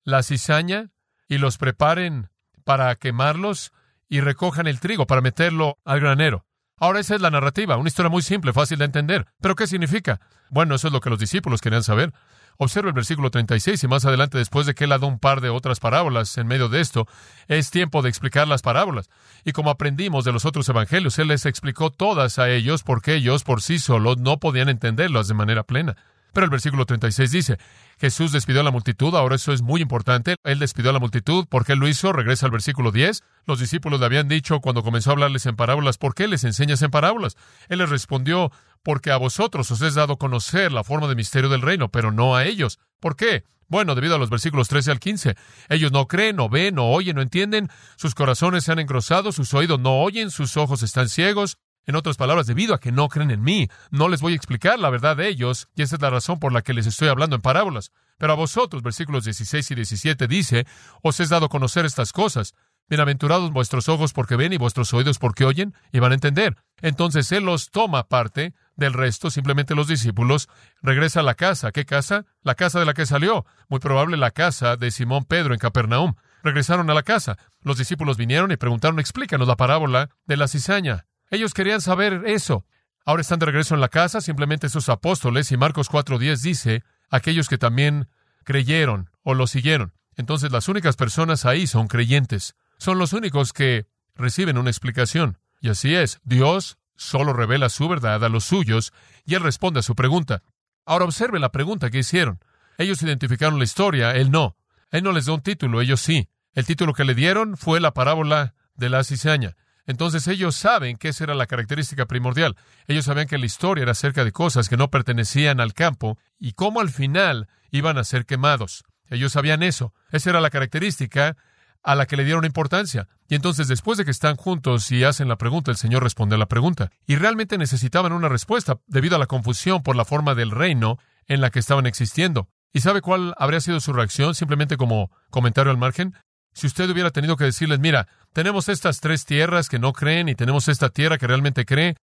la 0.02 0.24
cizaña 0.24 0.90
y 1.28 1.38
los 1.38 1.56
preparen 1.56 2.30
para 2.64 2.92
quemarlos 2.96 3.72
y 4.08 4.20
recojan 4.20 4.66
el 4.66 4.80
trigo 4.80 5.06
para 5.06 5.20
meterlo 5.20 5.78
al 5.84 6.00
granero. 6.00 6.44
Ahora 6.78 6.98
esa 6.98 7.14
es 7.14 7.20
la 7.20 7.30
narrativa, 7.30 7.76
una 7.76 7.88
historia 7.88 8.10
muy 8.10 8.22
simple, 8.22 8.52
fácil 8.52 8.78
de 8.78 8.86
entender. 8.86 9.28
¿Pero 9.40 9.54
qué 9.54 9.68
significa? 9.68 10.20
Bueno, 10.50 10.74
eso 10.74 10.88
es 10.88 10.92
lo 10.92 11.00
que 11.00 11.10
los 11.10 11.20
discípulos 11.20 11.60
querían 11.60 11.84
saber. 11.84 12.12
Observa 12.58 12.88
el 12.88 12.94
versículo 12.94 13.30
36 13.30 13.82
y 13.82 13.88
más 13.88 14.04
adelante, 14.04 14.38
después 14.38 14.66
de 14.66 14.74
que 14.74 14.84
él 14.84 14.92
ha 14.92 14.98
dado 14.98 15.08
un 15.08 15.18
par 15.18 15.40
de 15.40 15.48
otras 15.48 15.80
parábolas 15.80 16.36
en 16.38 16.46
medio 16.46 16.68
de 16.68 16.80
esto, 16.80 17.06
es 17.48 17.70
tiempo 17.70 18.02
de 18.02 18.08
explicar 18.08 18.46
las 18.48 18.62
parábolas. 18.62 19.10
Y 19.44 19.52
como 19.52 19.70
aprendimos 19.70 20.24
de 20.24 20.32
los 20.32 20.44
otros 20.44 20.68
evangelios, 20.68 21.18
él 21.18 21.28
les 21.28 21.46
explicó 21.46 21.90
todas 21.90 22.38
a 22.38 22.48
ellos 22.50 22.82
porque 22.82 23.14
ellos 23.14 23.44
por 23.44 23.62
sí 23.62 23.78
solos 23.78 24.18
no 24.18 24.38
podían 24.38 24.68
entenderlas 24.68 25.28
de 25.28 25.34
manera 25.34 25.62
plena. 25.62 25.96
Pero 26.32 26.44
el 26.44 26.50
versículo 26.50 26.86
36 26.86 27.30
dice, 27.30 27.58
Jesús 28.00 28.32
despidió 28.32 28.62
a 28.62 28.64
la 28.64 28.70
multitud, 28.70 29.14
ahora 29.14 29.36
eso 29.36 29.52
es 29.52 29.62
muy 29.62 29.80
importante, 29.80 30.36
él 30.44 30.58
despidió 30.58 30.90
a 30.90 30.92
la 30.92 30.98
multitud, 30.98 31.46
¿por 31.46 31.64
qué 31.64 31.76
lo 31.76 31.88
hizo? 31.88 32.12
Regresa 32.12 32.46
al 32.46 32.52
versículo 32.52 32.90
10. 32.90 33.22
Los 33.46 33.60
discípulos 33.60 34.00
le 34.00 34.06
habían 34.06 34.28
dicho 34.28 34.60
cuando 34.60 34.82
comenzó 34.82 35.10
a 35.10 35.12
hablarles 35.12 35.46
en 35.46 35.56
parábolas, 35.56 35.98
¿por 35.98 36.14
qué 36.14 36.28
les 36.28 36.44
enseñas 36.44 36.82
en 36.82 36.90
parábolas? 36.90 37.36
Él 37.68 37.78
les 37.78 37.90
respondió, 37.90 38.50
porque 38.82 39.10
a 39.10 39.16
vosotros 39.16 39.70
os 39.70 39.82
es 39.82 39.94
dado 39.94 40.16
conocer 40.16 40.72
la 40.72 40.84
forma 40.84 41.08
de 41.08 41.14
misterio 41.14 41.48
del 41.48 41.62
reino, 41.62 41.88
pero 41.88 42.12
no 42.12 42.34
a 42.34 42.44
ellos. 42.44 42.78
¿Por 43.00 43.16
qué? 43.16 43.44
Bueno, 43.68 43.94
debido 43.94 44.16
a 44.16 44.18
los 44.18 44.28
versículos 44.28 44.68
13 44.68 44.90
al 44.90 45.00
15. 45.00 45.34
Ellos 45.70 45.92
no 45.92 46.06
creen, 46.06 46.36
no 46.36 46.48
ven, 46.48 46.74
no 46.74 46.90
oyen, 46.90 47.16
no 47.16 47.22
entienden, 47.22 47.70
sus 47.96 48.14
corazones 48.14 48.64
se 48.64 48.72
han 48.72 48.78
engrosado, 48.78 49.32
sus 49.32 49.54
oídos 49.54 49.80
no 49.80 50.00
oyen, 50.02 50.30
sus 50.30 50.56
ojos 50.56 50.82
están 50.82 51.08
ciegos. 51.08 51.56
En 51.86 51.96
otras 51.96 52.16
palabras, 52.16 52.46
debido 52.46 52.74
a 52.74 52.80
que 52.80 52.92
no 52.92 53.08
creen 53.08 53.30
en 53.30 53.42
mí, 53.42 53.68
no 53.90 54.08
les 54.08 54.20
voy 54.20 54.34
a 54.34 54.36
explicar 54.36 54.78
la 54.78 54.90
verdad 54.90 55.16
de 55.16 55.28
ellos, 55.28 55.68
y 55.74 55.82
esa 55.82 55.96
es 55.96 56.02
la 56.02 56.10
razón 56.10 56.38
por 56.38 56.52
la 56.52 56.62
que 56.62 56.74
les 56.74 56.86
estoy 56.86 57.08
hablando 57.08 57.34
en 57.34 57.42
parábolas. 57.42 57.90
Pero 58.18 58.32
a 58.32 58.36
vosotros, 58.36 58.82
versículos 58.82 59.24
16 59.24 59.70
y 59.72 59.74
17 59.74 60.28
dice, 60.28 60.66
os 61.02 61.18
es 61.18 61.28
dado 61.28 61.48
conocer 61.48 61.84
estas 61.84 62.12
cosas. 62.12 62.54
Bienaventurados 62.88 63.52
vuestros 63.52 63.88
ojos 63.88 64.12
porque 64.12 64.36
ven 64.36 64.52
y 64.52 64.58
vuestros 64.58 64.92
oídos 64.92 65.18
porque 65.18 65.44
oyen 65.44 65.74
y 65.92 65.98
van 65.98 66.12
a 66.12 66.14
entender. 66.14 66.56
Entonces 66.82 67.32
Él 67.32 67.44
los 67.44 67.70
toma 67.70 68.06
parte 68.08 68.54
del 68.76 68.92
resto, 68.92 69.30
simplemente 69.30 69.74
los 69.74 69.88
discípulos, 69.88 70.48
regresa 70.82 71.20
a 71.20 71.22
la 71.22 71.34
casa. 71.34 71.72
¿Qué 71.72 71.84
casa? 71.84 72.26
La 72.42 72.54
casa 72.54 72.80
de 72.80 72.86
la 72.86 72.94
que 72.94 73.06
salió. 73.06 73.46
Muy 73.68 73.80
probable 73.80 74.16
la 74.16 74.30
casa 74.30 74.76
de 74.76 74.90
Simón 74.90 75.24
Pedro 75.24 75.54
en 75.54 75.58
Capernaum. 75.58 76.14
Regresaron 76.42 76.90
a 76.90 76.94
la 76.94 77.02
casa. 77.02 77.38
Los 77.62 77.78
discípulos 77.78 78.16
vinieron 78.16 78.52
y 78.52 78.56
preguntaron, 78.56 78.98
explícanos 78.98 79.48
la 79.48 79.56
parábola 79.56 80.10
de 80.26 80.36
la 80.36 80.48
cizaña. 80.48 81.06
Ellos 81.32 81.54
querían 81.54 81.80
saber 81.80 82.24
eso. 82.26 82.66
Ahora 83.06 83.22
están 83.22 83.38
de 83.38 83.46
regreso 83.46 83.74
en 83.74 83.80
la 83.80 83.88
casa, 83.88 84.20
simplemente 84.20 84.68
sus 84.68 84.90
apóstoles, 84.90 85.50
y 85.50 85.56
Marcos 85.56 85.90
4.10 85.90 86.42
dice, 86.42 86.84
aquellos 87.08 87.48
que 87.48 87.56
también 87.56 88.06
creyeron 88.44 89.10
o 89.22 89.32
lo 89.32 89.46
siguieron. 89.46 89.94
Entonces 90.14 90.52
las 90.52 90.68
únicas 90.68 90.94
personas 90.94 91.46
ahí 91.46 91.66
son 91.66 91.88
creyentes. 91.88 92.54
Son 92.76 92.98
los 92.98 93.14
únicos 93.14 93.54
que 93.54 93.86
reciben 94.14 94.58
una 94.58 94.68
explicación. 94.68 95.38
Y 95.62 95.70
así 95.70 95.94
es, 95.94 96.20
Dios 96.22 96.76
solo 96.96 97.32
revela 97.32 97.70
su 97.70 97.88
verdad 97.88 98.22
a 98.22 98.28
los 98.28 98.44
suyos 98.44 98.92
y 99.24 99.34
él 99.34 99.42
responde 99.42 99.80
a 99.80 99.82
su 99.82 99.94
pregunta. 99.94 100.42
Ahora 100.84 101.06
observe 101.06 101.40
la 101.40 101.50
pregunta 101.50 101.88
que 101.88 102.00
hicieron. 102.00 102.40
Ellos 102.76 103.02
identificaron 103.02 103.56
la 103.56 103.64
historia, 103.64 104.10
él 104.10 104.30
no. 104.30 104.58
Él 104.90 105.02
no 105.02 105.12
les 105.12 105.24
da 105.24 105.32
un 105.32 105.40
título, 105.40 105.80
ellos 105.80 106.02
sí. 106.02 106.28
El 106.52 106.66
título 106.66 106.92
que 106.92 107.04
le 107.06 107.14
dieron 107.14 107.56
fue 107.56 107.80
la 107.80 107.94
parábola 107.94 108.54
de 108.74 108.90
la 108.90 109.02
cizaña. 109.02 109.56
Entonces 109.86 110.28
ellos 110.28 110.56
saben 110.56 110.96
que 110.96 111.08
esa 111.08 111.24
era 111.24 111.34
la 111.34 111.46
característica 111.46 112.06
primordial. 112.06 112.56
Ellos 112.86 113.06
sabían 113.06 113.26
que 113.26 113.38
la 113.38 113.46
historia 113.46 113.82
era 113.82 113.92
acerca 113.92 114.24
de 114.24 114.32
cosas 114.32 114.68
que 114.68 114.76
no 114.76 114.90
pertenecían 114.90 115.60
al 115.60 115.74
campo 115.74 116.18
y 116.38 116.52
cómo 116.52 116.80
al 116.80 116.90
final 116.90 117.48
iban 117.70 117.98
a 117.98 118.04
ser 118.04 118.26
quemados. 118.26 118.84
Ellos 119.08 119.32
sabían 119.32 119.62
eso. 119.62 119.92
Esa 120.10 120.30
era 120.30 120.40
la 120.40 120.50
característica 120.50 121.36
a 121.82 121.94
la 121.94 122.06
que 122.06 122.16
le 122.16 122.24
dieron 122.24 122.44
importancia. 122.44 123.08
Y 123.28 123.34
entonces, 123.34 123.68
después 123.68 123.98
de 123.98 124.04
que 124.04 124.10
están 124.10 124.36
juntos 124.36 124.90
y 124.92 125.04
hacen 125.04 125.28
la 125.28 125.36
pregunta, 125.36 125.70
el 125.70 125.76
Señor 125.76 126.02
responde 126.02 126.36
a 126.36 126.38
la 126.38 126.46
pregunta. 126.46 126.90
Y 127.06 127.16
realmente 127.16 127.58
necesitaban 127.58 128.12
una 128.12 128.28
respuesta 128.28 128.78
debido 128.86 129.16
a 129.16 129.18
la 129.18 129.26
confusión 129.26 129.82
por 129.82 129.96
la 129.96 130.04
forma 130.04 130.34
del 130.34 130.50
reino 130.50 130.98
en 131.26 131.40
la 131.40 131.50
que 131.50 131.58
estaban 131.58 131.86
existiendo. 131.86 132.48
¿Y 132.72 132.80
sabe 132.80 133.00
cuál 133.02 133.34
habría 133.36 133.60
sido 133.60 133.80
su 133.80 133.92
reacción? 133.92 134.34
Simplemente 134.34 134.76
como 134.76 135.10
comentario 135.30 135.70
al 135.70 135.78
margen. 135.78 136.14
Si 136.52 136.66
usted 136.66 136.90
hubiera 136.90 137.10
tenido 137.10 137.36
que 137.36 137.44
decirles, 137.44 137.80
mira, 137.80 138.08
tenemos 138.32 138.68
estas 138.68 139.00
tres 139.00 139.24
tierras 139.24 139.68
que 139.68 139.78
no 139.78 139.92
creen 139.92 140.28
y 140.28 140.34
tenemos 140.34 140.68
esta 140.68 140.90
tierra 140.90 141.18
que 141.18 141.26
realmente 141.26 141.64
cree, 141.64 141.96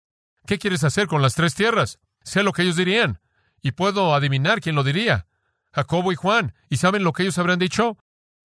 ¿qué 0.46 0.58
quieres 0.58 0.84
hacer 0.84 1.08
con 1.08 1.22
las 1.22 1.36
tres 1.36 1.56
tierras? 1.56 2.00
Sé 2.24 2.44
lo 2.44 2.54
que 2.54 2.64
ellos 2.64 2.76
dirían. 2.76 3.20
Y 3.62 3.72
puedo 3.72 4.16
adivinar 4.16 4.62
quién 4.62 4.76
lo 4.76 4.84
diría. 4.84 5.28
Jacobo 5.74 6.12
y 6.12 6.16
Juan. 6.16 6.54
¿Y 6.70 6.78
saben 6.78 7.04
lo 7.04 7.14
que 7.14 7.24
ellos 7.24 7.38
habrían 7.38 7.60
dicho? 7.60 7.98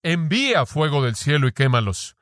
envía 0.03 0.67
fuego 0.67 1.03
del 1.03 1.15
cielo 1.15 1.47
y 1.47 1.53
quémalos. 1.53 2.17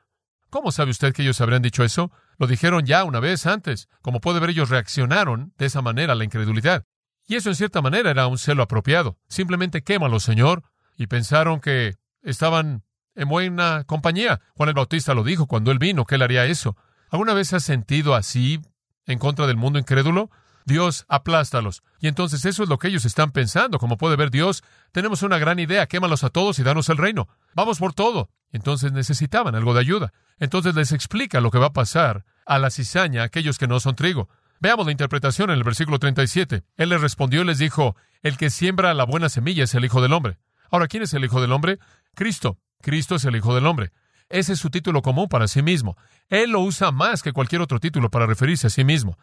¿Cómo 0.49 0.71
sabe 0.71 0.91
usted 0.91 1.13
que 1.13 1.23
ellos 1.23 1.41
habrían 1.41 1.61
dicho 1.61 1.83
eso? 1.83 2.11
Lo 2.37 2.47
dijeron 2.47 2.85
ya 2.85 3.03
una 3.03 3.19
vez 3.19 3.45
antes. 3.45 3.89
Como 4.01 4.19
puede 4.19 4.39
ver, 4.39 4.51
ellos 4.51 4.69
reaccionaron 4.69 5.53
de 5.57 5.65
esa 5.65 5.81
manera 5.81 6.13
a 6.13 6.15
la 6.15 6.23
incredulidad. 6.23 6.85
Y 7.27 7.35
eso 7.35 7.49
en 7.49 7.55
cierta 7.55 7.81
manera 7.81 8.11
era 8.11 8.27
un 8.27 8.37
celo 8.37 8.63
apropiado. 8.63 9.17
Simplemente 9.27 9.83
quémalos, 9.83 10.23
Señor. 10.23 10.63
Y 10.97 11.07
pensaron 11.07 11.61
que 11.61 11.95
estaban 12.21 12.83
en 13.15 13.29
buena 13.29 13.83
compañía. 13.85 14.41
Juan 14.55 14.69
el 14.69 14.75
Bautista 14.75 15.13
lo 15.13 15.23
dijo 15.23 15.47
cuando 15.47 15.71
él 15.71 15.79
vino, 15.79 16.05
que 16.05 16.15
él 16.15 16.21
haría 16.21 16.45
eso. 16.45 16.75
¿Alguna 17.09 17.33
vez 17.33 17.53
has 17.53 17.63
sentido 17.63 18.15
así 18.15 18.61
en 19.05 19.19
contra 19.19 19.47
del 19.47 19.57
mundo 19.57 19.79
incrédulo? 19.79 20.29
Dios, 20.65 21.05
aplástalos. 21.07 21.83
Y 21.99 22.07
entonces 22.07 22.45
eso 22.45 22.63
es 22.63 22.69
lo 22.69 22.77
que 22.77 22.87
ellos 22.87 23.05
están 23.05 23.31
pensando. 23.31 23.79
Como 23.79 23.97
puede 23.97 24.15
ver 24.15 24.31
Dios, 24.31 24.63
tenemos 24.91 25.23
una 25.23 25.37
gran 25.37 25.59
idea, 25.59 25.87
quémalos 25.87 26.23
a 26.23 26.29
todos 26.29 26.59
y 26.59 26.63
danos 26.63 26.89
el 26.89 26.97
reino. 26.97 27.27
Vamos 27.53 27.79
por 27.79 27.93
todo. 27.93 28.29
Entonces 28.51 28.91
necesitaban 28.91 29.55
algo 29.55 29.73
de 29.73 29.79
ayuda. 29.79 30.13
Entonces 30.39 30.75
les 30.75 30.91
explica 30.91 31.41
lo 31.41 31.51
que 31.51 31.57
va 31.57 31.67
a 31.67 31.73
pasar 31.73 32.25
a 32.45 32.59
la 32.59 32.69
cizaña 32.69 33.21
a 33.21 33.25
aquellos 33.25 33.57
que 33.57 33.67
no 33.67 33.79
son 33.79 33.95
trigo. 33.95 34.29
Veamos 34.59 34.85
la 34.85 34.91
interpretación 34.91 35.49
en 35.49 35.57
el 35.57 35.63
versículo 35.63 35.99
37. 35.99 36.63
Él 36.77 36.89
les 36.89 37.01
respondió 37.01 37.41
y 37.41 37.45
les 37.45 37.57
dijo, 37.57 37.95
el 38.21 38.37
que 38.37 38.49
siembra 38.49 38.93
la 38.93 39.05
buena 39.05 39.29
semilla 39.29 39.63
es 39.63 39.73
el 39.73 39.85
Hijo 39.85 40.01
del 40.01 40.13
Hombre. 40.13 40.37
Ahora, 40.69 40.87
¿quién 40.87 41.03
es 41.03 41.13
el 41.13 41.25
Hijo 41.25 41.41
del 41.41 41.51
Hombre? 41.51 41.79
Cristo. 42.13 42.59
Cristo 42.81 43.15
es 43.15 43.25
el 43.25 43.35
Hijo 43.35 43.55
del 43.55 43.65
Hombre. 43.65 43.91
Ese 44.29 44.53
es 44.53 44.59
su 44.59 44.69
título 44.69 45.01
común 45.01 45.27
para 45.27 45.47
sí 45.47 45.61
mismo. 45.61 45.97
Él 46.29 46.51
lo 46.51 46.61
usa 46.61 46.91
más 46.91 47.21
que 47.21 47.33
cualquier 47.33 47.61
otro 47.61 47.79
título 47.79 48.09
para 48.09 48.25
referirse 48.25 48.67
a 48.67 48.69
sí 48.69 48.83
mismo. 48.83 49.17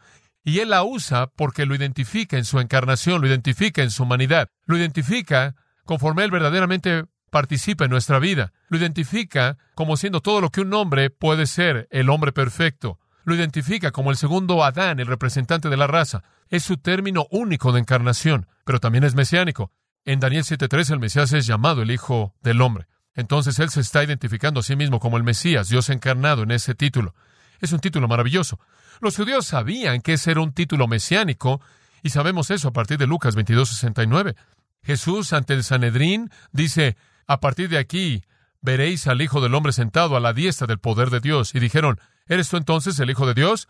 Y 0.44 0.60
Él 0.60 0.70
la 0.70 0.82
usa 0.84 1.28
porque 1.34 1.66
lo 1.66 1.74
identifica 1.74 2.36
en 2.36 2.44
su 2.44 2.60
encarnación, 2.60 3.20
lo 3.20 3.26
identifica 3.26 3.82
en 3.82 3.90
su 3.90 4.02
humanidad, 4.02 4.50
lo 4.66 4.76
identifica 4.76 5.56
conforme 5.84 6.24
Él 6.24 6.30
verdaderamente 6.30 7.04
participa 7.30 7.84
en 7.84 7.90
nuestra 7.90 8.18
vida, 8.18 8.52
lo 8.68 8.78
identifica 8.78 9.58
como 9.74 9.96
siendo 9.96 10.20
todo 10.20 10.40
lo 10.40 10.50
que 10.50 10.60
un 10.60 10.72
hombre 10.72 11.10
puede 11.10 11.46
ser, 11.46 11.88
el 11.90 12.08
hombre 12.10 12.32
perfecto, 12.32 12.98
lo 13.24 13.34
identifica 13.34 13.90
como 13.90 14.10
el 14.10 14.16
segundo 14.16 14.64
Adán, 14.64 15.00
el 15.00 15.06
representante 15.06 15.68
de 15.68 15.76
la 15.76 15.86
raza. 15.86 16.24
Es 16.48 16.62
su 16.62 16.78
término 16.78 17.26
único 17.30 17.72
de 17.72 17.80
encarnación, 17.80 18.46
pero 18.64 18.80
también 18.80 19.04
es 19.04 19.14
mesiánico. 19.14 19.70
En 20.06 20.20
Daniel 20.20 20.44
7.3 20.44 20.92
el 20.92 20.98
Mesías 20.98 21.32
es 21.34 21.46
llamado 21.46 21.82
el 21.82 21.90
Hijo 21.90 22.34
del 22.40 22.62
Hombre. 22.62 22.86
Entonces 23.18 23.58
Él 23.58 23.68
se 23.68 23.80
está 23.80 24.04
identificando 24.04 24.60
a 24.60 24.62
sí 24.62 24.76
mismo 24.76 25.00
como 25.00 25.16
el 25.16 25.24
Mesías, 25.24 25.68
Dios 25.68 25.90
encarnado 25.90 26.44
en 26.44 26.52
ese 26.52 26.76
título. 26.76 27.16
Es 27.58 27.72
un 27.72 27.80
título 27.80 28.06
maravilloso. 28.06 28.60
Los 29.00 29.16
judíos 29.16 29.44
sabían 29.44 30.02
que 30.02 30.12
ese 30.12 30.30
era 30.30 30.40
un 30.40 30.52
título 30.52 30.86
mesiánico, 30.86 31.60
y 32.04 32.10
sabemos 32.10 32.52
eso 32.52 32.68
a 32.68 32.72
partir 32.72 32.96
de 32.96 33.08
Lucas 33.08 33.34
22, 33.34 33.70
69. 33.70 34.36
Jesús 34.84 35.32
ante 35.32 35.54
el 35.54 35.64
Sanedrín 35.64 36.30
dice, 36.52 36.96
a 37.26 37.40
partir 37.40 37.68
de 37.68 37.78
aquí 37.78 38.22
veréis 38.60 39.08
al 39.08 39.20
Hijo 39.20 39.40
del 39.40 39.56
Hombre 39.56 39.72
sentado 39.72 40.16
a 40.16 40.20
la 40.20 40.32
diestra 40.32 40.68
del 40.68 40.78
poder 40.78 41.10
de 41.10 41.18
Dios. 41.18 41.56
Y 41.56 41.58
dijeron, 41.58 41.98
¿eres 42.28 42.48
tú 42.48 42.56
entonces 42.56 43.00
el 43.00 43.10
Hijo 43.10 43.26
de 43.26 43.34
Dios? 43.34 43.66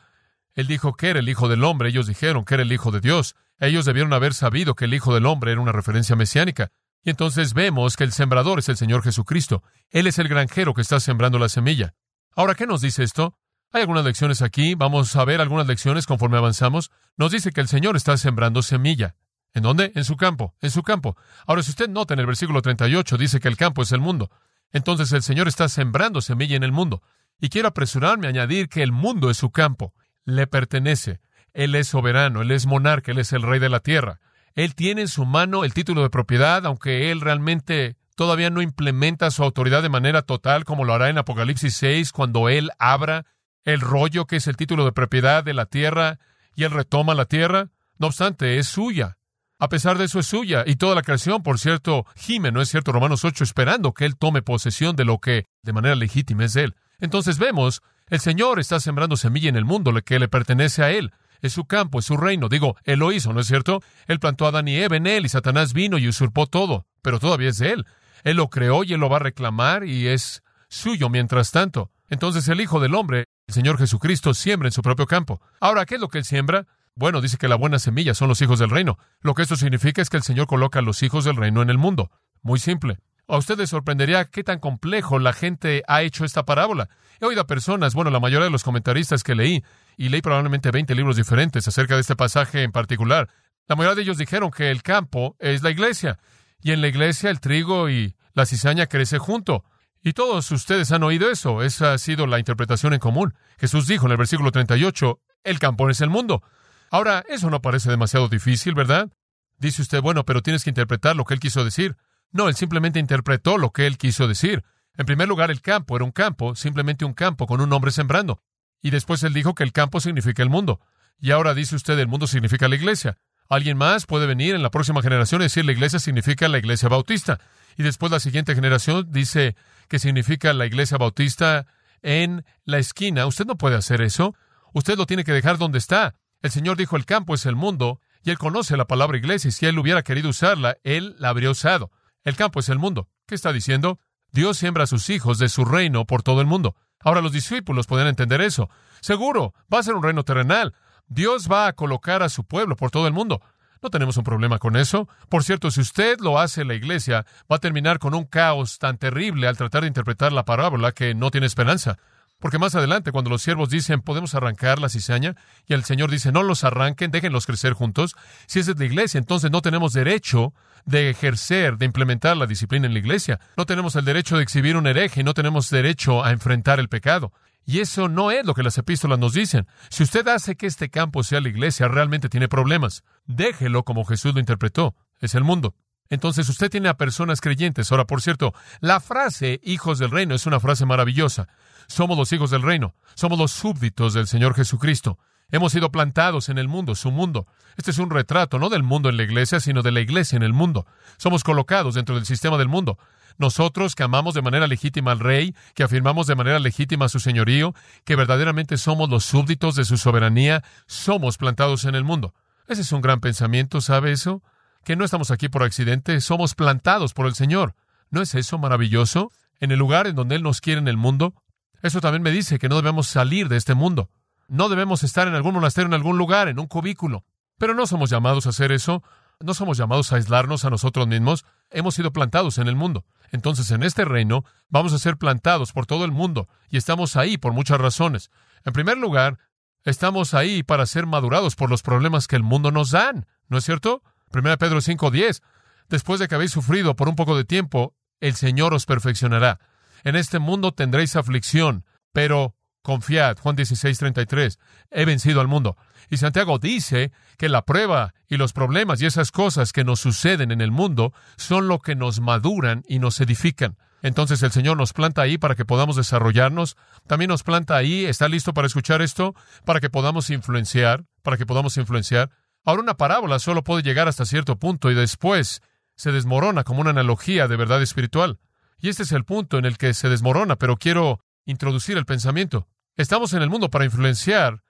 Él 0.53 0.67
dijo 0.67 0.93
que 0.93 1.09
era 1.09 1.21
el 1.21 1.29
Hijo 1.31 1.49
del 1.49 1.65
Hombre, 1.65 1.89
ellos 1.89 2.07
dijeron 2.07 2.45
que 2.45 2.53
era 2.53 2.65
el 2.65 2.73
Hijo 2.73 2.91
de 2.91 3.01
Dios. 3.01 3.35
Ellos 3.61 3.87
debieron 3.87 4.13
haber 4.13 4.35
sabido 4.35 4.75
que 4.75 4.85
el 4.85 4.93
Hijo 4.93 5.15
del 5.15 5.25
Hombre 5.25 5.53
era 5.53 5.61
una 5.63 5.73
referencia 5.73 6.17
mesiánica. 6.17 6.71
Y 7.03 7.11
entonces 7.11 7.55
vemos 7.55 7.97
que 7.97 8.05
el 8.05 8.13
sembrador 8.13 8.59
es 8.59 8.69
el 8.69 8.77
Señor 8.77 9.03
Jesucristo. 9.03 9.63
Él 9.91 10.07
es 10.07 10.19
el 10.19 10.29
granjero 10.29 10.75
que 10.75 10.83
está 10.83 11.01
sembrando 11.01 11.39
la 11.39 11.49
semilla. 11.49 11.95
Ahora, 12.35 12.55
¿qué 12.55 12.67
nos 12.67 12.81
dice 12.81 13.03
esto? 13.03 13.39
Hay 13.73 13.83
algunas 13.83 14.05
lecciones 14.05 14.43
aquí, 14.43 14.75
vamos 14.75 15.15
a 15.17 15.25
ver 15.25 15.41
algunas 15.41 15.67
lecciones 15.67 16.07
conforme 16.07 16.39
avanzamos. 16.39 16.91
Nos 17.17 17.33
dice 17.33 17.53
que 17.53 17.61
el 17.61 17.69
Señor 17.69 17.97
está 17.97 18.17
sembrando 18.17 18.63
semilla. 18.63 19.17
¿En 19.55 19.63
dónde? 19.63 19.93
En 19.95 20.05
su 20.05 20.17
campo, 20.17 20.55
en 20.61 20.71
su 20.71 20.83
campo. 20.83 21.17
Ahora, 21.47 21.63
si 21.63 21.71
usted 21.71 21.89
nota 21.89 22.15
en 22.15 22.21
el 22.21 22.27
versículo 22.27 22.63
38, 22.63 23.17
dice 23.17 23.41
que 23.41 23.49
el 23.49 23.57
campo 23.57 23.83
es 23.83 23.93
el 23.93 24.01
mundo. 24.01 24.31
Entonces 24.73 25.13
el 25.13 25.23
Señor 25.23 25.49
está 25.49 25.69
sembrando 25.69 26.21
semilla 26.21 26.57
en 26.57 26.63
el 26.63 26.73
mundo. 26.73 27.03
Y 27.41 27.49
quiero 27.49 27.69
apresurarme 27.69 28.27
a 28.27 28.31
añadir 28.31 28.69
que 28.69 28.83
el 28.83 28.93
mundo 28.93 29.31
es 29.31 29.37
su 29.37 29.51
campo, 29.51 29.95
le 30.25 30.47
pertenece. 30.47 31.21
Él 31.53 31.75
es 31.75 31.89
soberano, 31.89 32.43
Él 32.43 32.51
es 32.51 32.67
monarca, 32.67 33.13
Él 33.13 33.19
es 33.19 33.33
el 33.33 33.43
rey 33.43 33.59
de 33.61 33.69
la 33.69 33.81
tierra. 33.81 34.21
Él 34.55 34.75
tiene 34.75 35.03
en 35.03 35.09
su 35.09 35.25
mano 35.25 35.65
el 35.65 35.75
título 35.75 36.03
de 36.03 36.11
propiedad, 36.11 36.65
aunque 36.67 37.11
Él 37.11 37.21
realmente 37.21 37.97
todavía 38.17 38.51
no 38.51 38.63
implementa 38.63 39.31
su 39.31 39.45
autoridad 39.45 39.83
de 39.83 39.89
manera 39.89 40.23
total, 40.23 40.65
como 40.65 40.85
lo 40.85 40.95
hará 40.95 41.09
en 41.09 41.19
Apocalipsis 41.19 41.77
6, 41.77 42.13
cuando 42.13 42.49
Él 42.49 42.71
abra 42.79 43.27
el 43.65 43.81
rollo 43.81 44.27
que 44.27 44.37
es 44.37 44.47
el 44.47 44.57
título 44.57 44.85
de 44.85 44.93
propiedad 44.93 45.45
de 45.45 45.55
la 45.55 45.67
tierra 45.67 46.19
y 46.57 46.65
Él 46.65 46.73
retoma 46.73 47.15
la 47.15 47.27
tierra. 47.27 47.69
No 47.99 48.09
obstante, 48.09 48.59
es 48.59 48.67
suya. 48.67 49.19
A 49.61 49.69
pesar 49.69 49.99
de 49.99 50.05
eso 50.05 50.21
es 50.21 50.27
suya. 50.27 50.65
Y 50.67 50.77
toda 50.77 50.95
la 50.95 51.03
creación, 51.03 51.43
por 51.43 51.59
cierto, 51.59 52.07
gime, 52.17 52.53
¿no 52.53 52.61
es 52.63 52.69
cierto? 52.69 52.93
Romanos 52.93 53.25
8, 53.25 53.45
esperando 53.45 53.93
que 53.93 54.05
Él 54.05 54.17
tome 54.17 54.43
posesión 54.43 54.97
de 54.97 55.05
lo 55.05 55.19
que 55.19 55.45
de 55.63 55.73
manera 55.73 55.95
legítima 55.95 56.45
es 56.45 56.57
Él. 56.57 56.75
Entonces 57.01 57.39
vemos, 57.39 57.83
el 58.09 58.21
Señor 58.21 58.59
está 58.59 58.81
sembrando 58.81 59.17
semilla 59.17 59.49
en 59.49 59.57
el 59.57 59.65
mundo 59.65 59.93
que 60.05 60.19
le 60.19 60.29
pertenece 60.29 60.83
a 60.83 60.91
Él. 60.91 61.13
Es 61.41 61.53
su 61.53 61.65
campo, 61.65 61.99
es 61.99 62.05
su 62.05 62.17
reino. 62.17 62.49
Digo, 62.49 62.77
Él 62.85 62.99
lo 63.01 63.13
hizo, 63.13 63.33
¿no 63.33 63.41
es 63.41 63.47
cierto? 63.47 63.83
Él 64.07 64.21
plantó 64.21 64.47
a 64.47 64.49
Adán 64.49 64.69
y 64.69 64.77
en 64.77 65.07
Él 65.07 65.27
y 65.27 65.29
Satanás 65.29 65.73
vino 65.73 65.99
y 65.99 66.09
usurpó 66.09 66.47
todo, 66.47 66.87
pero 67.03 67.19
todavía 67.19 67.49
es 67.49 67.59
de 67.59 67.73
Él. 67.73 67.87
Él 68.25 68.37
lo 68.37 68.49
creó 68.49 68.85
y 68.85 68.93
Él 68.93 69.01
lo 69.01 69.09
va 69.09 69.17
a 69.17 69.21
reclamar 69.21 69.85
y 69.85 70.09
es 70.09 70.43
suyo 70.69 71.09
mientras 71.09 71.51
tanto. 71.51 71.91
Entonces 72.09 72.49
el 72.49 72.61
Hijo 72.61 72.81
del 72.81 72.95
Hombre, 72.95 73.25
el 73.47 73.55
Señor 73.55 73.79
Jesucristo, 73.79 74.35
siembra 74.35 74.69
en 74.69 74.73
su 74.73 74.83
propio 74.83 75.07
campo. 75.07 75.41
Ahora, 75.61 75.87
¿qué 75.87 75.97
es 75.97 76.01
lo 76.01 76.09
que 76.09 76.19
Él 76.19 76.25
siembra? 76.25 76.67
Bueno, 76.95 77.21
dice 77.21 77.37
que 77.37 77.49
la 77.49 77.55
buena 77.55 77.79
semilla 77.79 78.15
son 78.15 78.29
los 78.29 78.41
hijos 78.43 78.59
del 78.59 78.71
reino. 78.71 78.99
Lo 79.21 79.35
que 79.35 79.43
esto 79.43 79.57
significa 79.57 80.03
es 80.03 80.11
que 80.11 80.17
el 80.17 80.25
Señor 80.25 80.47
coloca 80.47 80.81
a 80.81 80.83
los 80.83 81.03
hijos 81.03 81.25
del 81.25 81.37
reino 81.37 81.63
en 81.63 81.71
el 81.71 81.79
mundo. 81.79 82.11
Muy 82.43 82.59
simple. 82.59 82.99
A 83.29 83.37
ustedes 83.37 83.69
sorprendería 83.69 84.25
qué 84.25 84.43
tan 84.43 84.59
complejo 84.59 85.19
la 85.19 85.35
gente 85.35 85.83
ha 85.87 86.01
hecho 86.01 86.25
esta 86.25 86.47
parábola. 86.47 86.89
He 87.21 87.27
oído 87.27 87.43
a 87.43 87.47
personas, 87.47 87.95
bueno, 87.95 88.11
la 88.11 88.21
mayoría 88.21 88.47
de 88.47 88.51
los 88.51 88.65
comentaristas 88.65 89.23
que 89.23 89.35
leí, 89.35 89.63
y 89.99 90.09
leí 90.09 90.23
probablemente 90.23 90.71
20 90.71 90.95
libros 90.95 91.17
diferentes 91.17 91.69
acerca 91.69 91.95
de 91.95 92.01
este 92.01 92.17
pasaje 92.17 92.63
en 92.63 92.73
particular. 92.73 93.29
La 93.67 93.77
mayoría 93.77 93.97
de 93.97 94.03
ellos 94.03 94.17
dijeron 94.17 94.51
que 94.51 94.71
el 94.71 94.83
campo 94.83 95.37
es 95.41 95.63
la 95.63 95.71
iglesia, 95.71 96.19
y 96.63 96.73
en 96.73 96.81
la 96.81 96.89
iglesia 96.89 97.29
el 97.29 97.41
trigo 97.41 97.91
y 97.91 98.17
la 98.33 98.47
cizaña 98.47 98.87
crece 98.87 99.19
junto. 99.19 99.63
Y 100.03 100.15
todos 100.15 100.51
ustedes 100.51 100.91
han 100.93 101.03
oído 101.03 101.31
eso. 101.31 101.63
Esa 101.63 101.93
ha 101.93 101.99
sido 101.99 102.27
la 102.27 102.39
interpretación 102.39 102.95
en 102.95 103.01
común. 103.01 103.35
Jesús 103.59 103.87
dijo 103.87 104.07
en 104.07 104.13
el 104.13 104.19
versículo 104.19 104.53
38, 104.53 105.21
el 105.45 105.59
campo 105.59 105.91
es 105.91 106.01
el 106.01 106.09
mundo. 106.09 106.43
Ahora, 106.91 107.25
eso 107.29 107.51
no 107.51 107.61
parece 107.61 107.91
demasiado 107.91 108.29
difícil, 108.29 108.75
¿verdad? 108.75 109.11
Dice 109.59 109.83
usted, 109.83 110.01
bueno, 110.01 110.25
pero 110.25 110.41
tienes 110.41 110.65
que 110.65 110.71
interpretar 110.71 111.15
lo 111.15 111.25
que 111.25 111.35
él 111.35 111.41
quiso 111.41 111.63
decir. 111.65 111.97
No, 112.31 112.49
él 112.49 112.55
simplemente 112.55 112.99
interpretó 112.99 113.59
lo 113.59 113.71
que 113.71 113.87
él 113.87 113.99
quiso 113.99 114.29
decir. 114.29 114.65
En 114.97 115.07
primer 115.07 115.29
lugar, 115.29 115.51
el 115.51 115.63
campo 115.63 115.97
era 115.97 116.05
un 116.05 116.13
campo, 116.13 116.55
simplemente 116.55 117.05
un 117.05 117.15
campo 117.15 117.47
con 117.47 117.61
un 117.61 117.73
hombre 117.73 117.91
sembrando. 117.91 118.43
Y 118.83 118.91
después 118.91 119.23
él 119.23 119.33
dijo 119.33 119.55
que 119.55 119.65
el 119.65 119.73
campo 119.73 120.01
significa 120.01 120.43
el 120.43 120.51
mundo. 120.51 120.81
Y 121.21 121.31
ahora 121.31 121.55
dice 121.55 121.77
usted, 121.77 121.99
el 121.99 122.09
mundo 122.09 122.27
significa 122.27 122.69
la 122.69 122.77
iglesia. 122.77 123.19
Alguien 123.49 123.77
más 123.77 124.07
puede 124.07 124.27
venir 124.27 124.55
en 124.55 124.63
la 124.63 124.71
próxima 124.71 125.03
generación 125.03 125.41
y 125.41 125.45
decir 125.45 125.65
la 125.65 125.73
iglesia 125.73 125.99
significa 125.99 126.49
la 126.49 126.59
iglesia 126.59 126.89
bautista. 126.89 127.41
Y 127.77 127.83
después 127.83 128.13
la 128.13 128.21
siguiente 128.21 128.55
generación 128.55 129.07
dice 129.11 129.57
que 129.89 129.99
significa 129.99 130.53
la 130.53 130.67
iglesia 130.67 130.99
bautista 130.99 131.67
en 132.03 132.45
la 132.65 132.79
esquina. 132.79 133.27
Usted 133.27 133.47
no 133.47 133.57
puede 133.57 133.77
hacer 133.77 134.03
eso. 134.03 134.35
Usted 134.75 134.99
lo 134.99 135.07
tiene 135.07 135.25
que 135.25 135.33
dejar 135.33 135.59
donde 135.59 135.79
está. 135.79 136.15
El 136.43 136.51
Señor 136.51 136.77
dijo, 136.77 136.97
el 136.97 137.07
campo 137.07 137.35
es 137.35 137.47
el 137.47 137.57
mundo, 137.57 138.01
y 138.23 138.31
Él 138.31 138.39
conoce 138.39 138.77
la 138.77 138.87
palabra 138.87 139.17
iglesia, 139.17 139.49
y 139.49 139.53
si 139.53 139.67
Él 139.67 139.79
hubiera 139.79 140.03
querido 140.03 140.29
usarla, 140.29 140.77
Él 140.85 141.17
la 141.19 141.31
habría 141.31 141.51
usado. 141.51 141.91
El 142.29 142.37
campo 142.37 142.61
es 142.61 142.69
el 142.69 142.79
mundo. 142.79 143.09
¿Qué 143.27 143.35
está 143.35 143.55
diciendo? 143.55 144.01
Dios 144.33 144.59
siembra 144.59 144.85
a 144.85 144.87
sus 144.87 145.09
hijos 145.09 145.39
de 145.39 145.49
su 145.49 145.65
reino 145.65 146.05
por 146.05 146.23
todo 146.23 146.43
el 146.43 146.47
mundo. 146.47 146.77
Ahora 147.01 147.23
los 147.23 147.33
discípulos 147.33 147.87
pueden 147.87 148.07
entender 148.07 148.43
eso. 148.43 148.69
Seguro, 149.01 149.55
va 149.73 149.79
a 149.79 149.83
ser 149.83 149.95
un 149.95 150.03
reino 150.03 150.25
terrenal. 150.25 150.75
Dios 151.07 151.49
va 151.51 151.69
a 151.69 151.73
colocar 151.73 152.23
a 152.23 152.29
su 152.29 152.45
pueblo 152.45 152.77
por 152.77 152.91
todo 152.91 153.07
el 153.07 153.15
mundo. 153.15 153.41
No 153.81 153.89
tenemos 153.89 154.19
un 154.19 154.25
problema 154.25 154.59
con 154.59 154.77
eso. 154.77 155.09
Por 155.31 155.43
cierto, 155.43 155.71
si 155.71 155.81
usted 155.81 156.21
lo 156.21 156.39
hace 156.39 156.67
la 156.67 156.75
iglesia, 156.75 157.25
va 157.51 157.57
a 157.57 157.61
terminar 157.61 157.99
con 157.99 158.15
un 158.15 158.25
caos 158.25 158.79
tan 158.79 158.99
terrible 158.99 159.49
al 159.49 159.57
tratar 159.57 159.81
de 159.81 159.89
interpretar 159.89 160.31
la 160.31 160.45
parábola 160.45 160.93
que 160.93 161.15
no 161.15 161.31
tiene 161.31 161.47
esperanza. 161.47 161.97
Porque 162.41 162.59
más 162.59 162.75
adelante, 162.77 163.11
cuando 163.11 163.31
los 163.31 163.43
siervos 163.43 163.69
dicen, 163.69 164.01
podemos 164.01 164.35
arrancar 164.35 164.79
la 164.79 164.89
cizaña, 164.89 165.35
y 165.67 165.75
el 165.75 165.85
Señor 165.85 166.11
dice, 166.11 166.31
no 166.31 166.45
los 166.45 166.63
arranquen, 166.63 167.11
déjenlos 167.11 167.47
crecer 167.47 167.73
juntos, 167.73 168.15
si 168.47 168.61
esa 168.61 168.71
es 168.73 168.79
la 168.79 168.85
iglesia, 168.85 169.19
entonces 169.19 169.51
no 169.51 169.61
tenemos 169.61 169.93
derecho 169.93 170.55
de 170.85 171.11
ejercer, 171.11 171.79
de 171.79 171.87
implementar 171.87 172.37
la 172.37 172.47
disciplina 172.47 172.87
en 172.87 172.93
la 172.93 173.01
iglesia. 173.01 173.41
No 173.57 173.67
tenemos 173.67 173.97
el 173.97 174.05
derecho 174.05 174.37
de 174.37 174.45
exhibir 174.45 174.77
un 174.77 174.87
hereje 174.87 175.21
y 175.21 175.25
no 175.25 175.35
tenemos 175.35 175.69
derecho 175.69 176.25
a 176.25 176.31
enfrentar 176.31 176.79
el 176.79 176.89
pecado. 176.89 177.33
Y 177.67 177.81
eso 177.81 178.09
no 178.09 178.31
es 178.31 178.47
lo 178.47 178.55
que 178.55 178.63
las 178.63 178.79
epístolas 178.79 179.19
nos 179.19 179.35
dicen. 179.35 179.67
Si 179.91 180.03
usted 180.03 180.27
hace 180.29 180.57
que 180.57 180.67
este 180.67 180.89
campo 180.89 181.23
sea 181.23 181.41
la 181.41 181.51
iglesia, 181.51 181.89
realmente 181.89 182.31
tiene 182.31 182.49
problemas. 182.49 183.05
Déjelo 183.27 183.83
como 183.83 184.07
Jesús 184.07 184.33
lo 184.33 184.41
interpretó. 184.41 184.95
Es 185.21 185.35
el 185.35 185.45
mundo. 185.45 185.75
Entonces 186.11 186.49
usted 186.49 186.71
tiene 186.71 186.89
a 186.89 186.97
personas 186.97 187.41
creyentes. 187.41 187.91
Ahora, 187.91 188.07
por 188.07 188.23
cierto, 188.23 188.55
la 188.81 189.01
frase 189.01 189.61
hijos 189.63 189.99
del 189.99 190.11
reino 190.11 190.35
es 190.35 190.47
una 190.47 190.61
frase 190.61 190.87
maravillosa. 190.87 191.49
Somos 191.87 192.17
los 192.17 192.33
hijos 192.33 192.51
del 192.51 192.63
reino, 192.63 192.95
somos 193.15 193.39
los 193.39 193.51
súbditos 193.51 194.15
del 194.15 194.27
Señor 194.27 194.55
Jesucristo. 194.55 195.19
Hemos 195.51 195.73
sido 195.73 195.91
plantados 195.91 196.51
en 196.51 196.59
el 196.59 196.69
mundo, 196.69 196.95
su 196.95 197.11
mundo. 197.11 197.47
Este 197.79 197.91
es 197.91 197.99
un 197.99 198.11
retrato 198.11 198.59
no 198.59 198.69
del 198.69 198.83
mundo 198.83 199.09
en 199.09 199.17
la 199.17 199.23
iglesia, 199.23 199.61
sino 199.61 199.83
de 199.83 199.93
la 199.93 200.01
iglesia 200.01 200.37
en 200.37 200.43
el 200.43 200.53
mundo. 200.53 200.87
Somos 201.17 201.43
colocados 201.43 201.95
dentro 201.95 202.15
del 202.15 202.27
sistema 202.27 202.59
del 202.59 202.69
mundo. 202.69 202.99
Nosotros 203.39 203.95
que 203.95 204.03
amamos 204.03 204.35
de 204.35 204.43
manera 204.43 204.67
legítima 204.67 205.13
al 205.13 205.21
rey, 205.21 205.55
que 205.75 205.85
afirmamos 205.85 206.27
de 206.27 206.35
manera 206.35 206.59
legítima 206.59 207.09
su 207.09 207.21
señorío, 207.21 207.75
que 208.05 208.17
verdaderamente 208.17 208.77
somos 208.77 209.09
los 209.09 209.25
súbditos 209.25 209.75
de 209.75 209.85
su 209.85 209.97
soberanía, 209.97 210.65
somos 210.87 211.39
plantados 211.39 211.85
en 211.85 211.95
el 211.95 212.05
mundo. 212.05 212.35
Ese 212.67 212.83
es 212.83 212.93
un 212.93 213.01
gran 213.01 213.21
pensamiento, 213.21 213.81
¿sabe 213.81 214.13
eso? 214.13 214.43
Que 214.89 214.97
no 214.97 215.05
estamos 215.05 215.31
aquí 215.31 215.51
por 215.51 215.65
accidente, 215.65 216.19
somos 216.23 216.55
plantados 216.55 217.13
por 217.13 217.27
el 217.27 217.35
Señor. 217.35 217.75
¿No 218.09 218.23
es 218.23 218.35
eso 218.35 218.57
maravilloso? 218.57 219.31
En 219.61 219.71
el 219.71 219.79
lugar 219.79 220.07
en 220.07 220.17
donde 220.17 220.37
Él 220.37 220.43
nos 220.43 220.63
quiere 220.63 220.81
en 220.81 220.89
el 220.89 220.97
mundo, 220.97 221.35
eso 221.83 222.01
también 222.01 222.23
me 222.23 222.31
dice 222.31 222.59
que 222.59 222.71
no 222.71 222.77
debemos 222.77 223.07
salir 223.07 223.51
de 223.51 223.59
este 223.59 223.75
mundo. 223.75 224.09
No 224.49 224.71
debemos 224.71 225.05
estar 225.05 225.29
en 225.29 225.35
algún 225.35 225.53
monasterio, 225.53 225.89
en 225.89 225.93
algún 225.93 226.17
lugar, 226.17 226.49
en 226.49 226.59
un 226.59 226.69
cubículo. 226.69 227.27
Pero 227.59 227.75
no 227.75 227.87
somos 227.87 228.09
llamados 228.09 228.47
a 228.47 228.49
hacer 228.49 228.73
eso. 228.73 229.03
No 229.41 229.53
somos 229.53 229.77
llamados 229.77 230.11
a 230.11 230.17
aislarnos 230.17 230.65
a 230.65 230.71
nosotros 230.71 231.07
mismos. 231.07 231.45
Hemos 231.69 231.95
sido 231.95 232.11
plantados 232.11 232.57
en 232.57 232.67
el 232.67 232.75
mundo. 232.75 233.05
Entonces, 233.31 233.71
en 233.73 233.83
este 233.83 234.07
reino, 234.07 234.47
vamos 234.71 234.95
a 234.95 234.99
ser 234.99 235.19
plantados 235.19 235.75
por 235.75 235.85
todo 235.85 236.07
el 236.07 236.13
mundo. 236.13 236.49
Y 236.71 236.79
estamos 236.79 237.15
ahí 237.17 237.37
por 237.37 237.53
muchas 237.53 237.79
razones. 237.79 238.31
En 238.65 238.73
primer 238.73 238.97
lugar, 238.97 239.37
estamos 239.85 240.33
ahí 240.33 240.63
para 240.63 240.87
ser 240.87 241.05
madurados 241.05 241.57
por 241.57 241.69
los 241.69 241.83
problemas 241.83 242.27
que 242.27 242.37
el 242.37 242.43
mundo 242.43 242.71
nos 242.71 242.93
dan. 242.93 243.27
¿No 243.49 243.59
es 243.59 243.67
cierto? 243.67 244.03
1 244.33 244.59
Pedro 244.59 244.81
5:10. 244.81 245.43
Después 245.89 246.21
de 246.21 246.29
que 246.29 246.35
habéis 246.35 246.51
sufrido 246.51 246.97
por 246.97 247.09
un 247.09 247.17
poco 247.17 247.37
de 247.37 247.45
tiempo, 247.45 247.95
el 248.21 248.35
Señor 248.35 248.75
os 248.75 248.87
perfeccionará. 248.87 249.59
En 250.05 250.17
este 250.17 250.39
mundo 250.39 250.73
tendréis 250.73 251.17
aflicción, 251.17 251.85
pero 252.13 252.55
confiad. 252.83 253.39
Juan 253.39 253.57
16, 253.57 253.99
33. 253.99 254.59
He 254.91 255.05
vencido 255.05 255.41
al 255.41 255.49
mundo. 255.49 255.77
Y 256.11 256.17
Santiago 256.17 256.59
dice 256.59 257.13
que 257.37 257.49
la 257.49 257.65
prueba 257.65 258.15
y 258.29 258.37
los 258.37 258.53
problemas 258.53 259.03
y 259.03 259.07
esas 259.07 259.31
cosas 259.31 259.73
que 259.73 259.85
nos 259.85 260.01
suceden 260.01 260.51
en 260.51 260.61
el 260.61 260.71
mundo 260.71 261.13
son 261.37 261.69
lo 261.69 261.81
que 261.81 261.95
nos 261.95 262.21
maduran 262.21 262.83
y 262.89 262.99
nos 262.99 263.21
edifican. 263.21 263.77
Entonces 264.01 264.43
el 264.43 264.53
Señor 264.53 264.77
nos 264.77 264.93
planta 264.93 265.23
ahí 265.23 265.39
para 265.39 265.55
que 265.55 265.65
podamos 265.65 265.97
desarrollarnos. 265.97 266.77
También 267.07 267.29
nos 267.29 267.43
planta 267.43 267.77
ahí, 267.77 268.07
¿está 268.07 268.29
listo 268.29 268.55
para 268.55 268.67
escuchar 268.67 269.03
esto? 269.03 269.35
Para 269.65 269.81
que 269.81 269.91
podamos 269.91 270.31
influenciar, 270.31 271.05
para 271.23 271.37
que 271.37 271.47
podamos 271.47 271.77
influenciar. 271.77 272.31
Ahora 272.69 272.83
una 272.83 272.99
parábola 272.99 273.39
solo 273.39 273.65
puede 273.65 273.83
llegar 273.83 274.09
hasta 274.09 274.27
cierto 274.27 274.59
punto 274.59 274.91
y 274.91 274.95
después 274.95 275.63
se 275.97 276.13
desmorona 276.13 276.65
como 276.65 276.83
una 276.83 276.91
analogía 276.91 277.49
de 277.49 277.57
verdad 277.57 277.81
espiritual. 277.81 278.41
Y 278.79 278.91
este 278.91 279.05
es 279.05 279.13
el 279.13 279.25
punto 279.25 279.57
en 279.57 279.65
el 279.65 279.79
que 279.79 279.95
se 279.95 280.11
desmorona, 280.11 280.57
pero 280.57 280.77
quiero 280.77 281.25
introducir 281.47 281.97
el 281.97 282.05
pensamiento. 282.05 282.69
Estamos 282.95 283.33
en 283.33 283.41
el 283.41 283.49
mundo 283.49 283.71
para 283.71 283.87
influenciar 283.87 284.65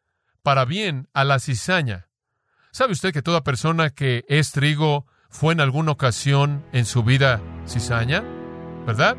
para 0.44 0.64
bien 0.64 1.08
a 1.12 1.24
la 1.24 1.40
cizaña. 1.40 2.06
¿Sabe 2.70 2.92
usted 2.92 3.12
que 3.12 3.20
toda 3.20 3.42
persona 3.42 3.90
que 3.90 4.24
es 4.28 4.52
trigo 4.52 5.08
fue 5.28 5.52
en 5.52 5.60
alguna 5.60 5.90
ocasión 5.90 6.64
en 6.72 6.84
su 6.84 7.02
vida 7.02 7.42
cizaña? 7.66 8.22
¿Verdad? 8.86 9.16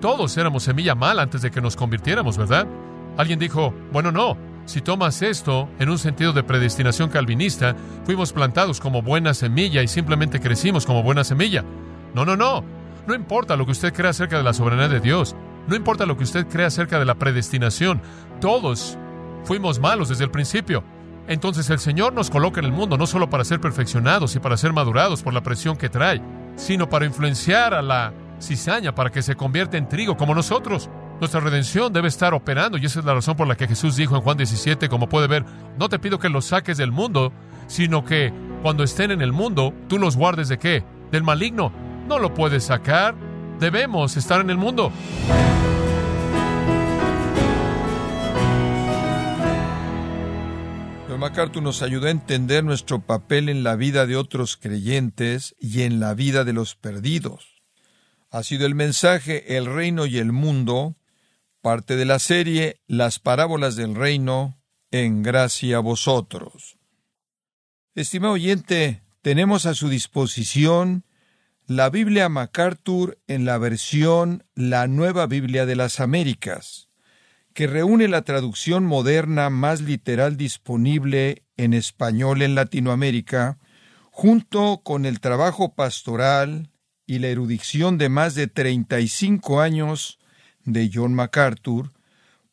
Todos 0.00 0.36
éramos 0.36 0.64
semilla 0.64 0.96
mal 0.96 1.20
antes 1.20 1.42
de 1.42 1.52
que 1.52 1.60
nos 1.60 1.76
convirtiéramos, 1.76 2.36
¿verdad? 2.36 2.66
Alguien 3.18 3.38
dijo, 3.38 3.72
bueno, 3.92 4.10
no, 4.10 4.36
si 4.66 4.82
tomas 4.82 5.22
esto 5.22 5.68
en 5.78 5.88
un 5.88 5.98
sentido 5.98 6.32
de 6.32 6.42
predestinación 6.42 7.08
calvinista, 7.08 7.76
fuimos 8.04 8.32
plantados 8.32 8.80
como 8.80 9.00
buena 9.00 9.32
semilla 9.32 9.80
y 9.82 9.88
simplemente 9.88 10.40
crecimos 10.40 10.84
como 10.84 11.04
buena 11.04 11.22
semilla. 11.22 11.64
No, 12.14 12.24
no, 12.24 12.36
no. 12.36 12.64
No 13.06 13.14
importa 13.14 13.56
lo 13.56 13.64
que 13.64 13.72
usted 13.72 13.94
crea 13.94 14.10
acerca 14.10 14.36
de 14.36 14.42
la 14.42 14.52
soberanía 14.52 14.88
de 14.88 14.98
Dios. 14.98 15.36
No 15.68 15.76
importa 15.76 16.04
lo 16.04 16.16
que 16.16 16.24
usted 16.24 16.48
crea 16.48 16.66
acerca 16.66 16.98
de 16.98 17.04
la 17.04 17.14
predestinación. 17.14 18.02
Todos 18.40 18.98
fuimos 19.44 19.78
malos 19.78 20.08
desde 20.08 20.24
el 20.24 20.32
principio. 20.32 20.82
Entonces 21.28 21.70
el 21.70 21.78
Señor 21.78 22.12
nos 22.12 22.28
coloca 22.28 22.58
en 22.58 22.66
el 22.66 22.72
mundo 22.72 22.98
no 22.98 23.06
solo 23.06 23.30
para 23.30 23.44
ser 23.44 23.60
perfeccionados 23.60 24.34
y 24.34 24.40
para 24.40 24.56
ser 24.56 24.72
madurados 24.72 25.22
por 25.22 25.32
la 25.32 25.42
presión 25.44 25.76
que 25.76 25.88
trae, 25.88 26.20
sino 26.56 26.88
para 26.88 27.06
influenciar 27.06 27.72
a 27.72 27.82
la 27.82 28.12
cizaña 28.40 28.94
para 28.94 29.10
que 29.10 29.22
se 29.22 29.36
convierta 29.36 29.76
en 29.76 29.88
trigo 29.88 30.16
como 30.16 30.34
nosotros. 30.34 30.90
Nuestra 31.18 31.40
redención 31.40 31.92
debe 31.92 32.08
estar 32.08 32.34
operando 32.34 32.76
y 32.76 32.84
esa 32.84 33.00
es 33.00 33.06
la 33.06 33.14
razón 33.14 33.36
por 33.36 33.46
la 33.46 33.56
que 33.56 33.66
Jesús 33.66 33.96
dijo 33.96 34.16
en 34.16 34.22
Juan 34.22 34.36
17, 34.36 34.88
como 34.88 35.08
puede 35.08 35.26
ver, 35.26 35.44
no 35.78 35.88
te 35.88 35.98
pido 35.98 36.18
que 36.18 36.28
los 36.28 36.46
saques 36.46 36.76
del 36.76 36.92
mundo, 36.92 37.32
sino 37.66 38.04
que 38.04 38.32
cuando 38.62 38.84
estén 38.84 39.10
en 39.10 39.22
el 39.22 39.32
mundo, 39.32 39.72
tú 39.88 39.98
los 39.98 40.16
guardes 40.16 40.48
de 40.48 40.58
qué? 40.58 40.84
Del 41.10 41.22
maligno. 41.22 41.72
No 42.06 42.18
lo 42.18 42.34
puedes 42.34 42.64
sacar. 42.64 43.14
Debemos 43.58 44.16
estar 44.16 44.40
en 44.40 44.50
el 44.50 44.58
mundo. 44.58 44.92
MacArthur 51.18 51.62
nos 51.62 51.82
ayudó 51.82 52.06
a 52.06 52.10
entender 52.10 52.62
nuestro 52.62 53.00
papel 53.00 53.48
en 53.48 53.62
la 53.64 53.74
vida 53.76 54.06
de 54.06 54.16
otros 54.16 54.56
creyentes 54.56 55.56
y 55.58 55.82
en 55.82 55.98
la 55.98 56.14
vida 56.14 56.44
de 56.44 56.52
los 56.52 56.76
perdidos. 56.76 57.62
Ha 58.30 58.42
sido 58.42 58.66
el 58.66 58.74
mensaje 58.74 59.56
El 59.56 59.66
reino 59.66 60.06
y 60.06 60.18
el 60.18 60.32
mundo, 60.32 60.96
parte 61.66 61.96
de 61.96 62.04
la 62.04 62.20
serie 62.20 62.80
Las 62.86 63.18
parábolas 63.18 63.74
del 63.74 63.96
reino, 63.96 64.56
en 64.92 65.24
gracia 65.24 65.78
a 65.78 65.80
vosotros. 65.80 66.78
Estimado 67.96 68.34
oyente, 68.34 69.02
tenemos 69.20 69.66
a 69.66 69.74
su 69.74 69.88
disposición 69.88 71.04
la 71.66 71.90
Biblia 71.90 72.28
MacArthur 72.28 73.18
en 73.26 73.46
la 73.46 73.58
versión 73.58 74.44
La 74.54 74.86
Nueva 74.86 75.26
Biblia 75.26 75.66
de 75.66 75.74
las 75.74 75.98
Américas 75.98 76.88
que 77.52 77.66
reúne 77.66 78.06
la 78.06 78.22
traducción 78.22 78.84
moderna 78.84 79.50
más 79.50 79.80
literal 79.80 80.36
disponible 80.36 81.42
en 81.56 81.74
español 81.74 82.42
en 82.42 82.54
Latinoamérica, 82.54 83.58
junto 84.12 84.82
con 84.84 85.04
el 85.04 85.18
trabajo 85.18 85.74
pastoral 85.74 86.70
y 87.06 87.18
la 87.18 87.26
erudición 87.26 87.98
de 87.98 88.08
más 88.08 88.36
de 88.36 88.46
35 88.46 89.60
años 89.60 90.20
de 90.66 90.90
John 90.92 91.14
MacArthur, 91.14 91.92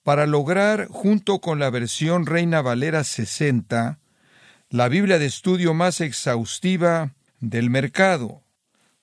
para 0.03 0.25
lograr, 0.25 0.87
junto 0.87 1.39
con 1.39 1.59
la 1.59 1.69
versión 1.69 2.25
Reina 2.25 2.61
Valera 2.61 3.03
60, 3.03 3.99
la 4.69 4.87
Biblia 4.87 5.19
de 5.19 5.25
estudio 5.25 5.73
más 5.73 6.01
exhaustiva 6.01 7.13
del 7.39 7.69
mercado. 7.69 8.43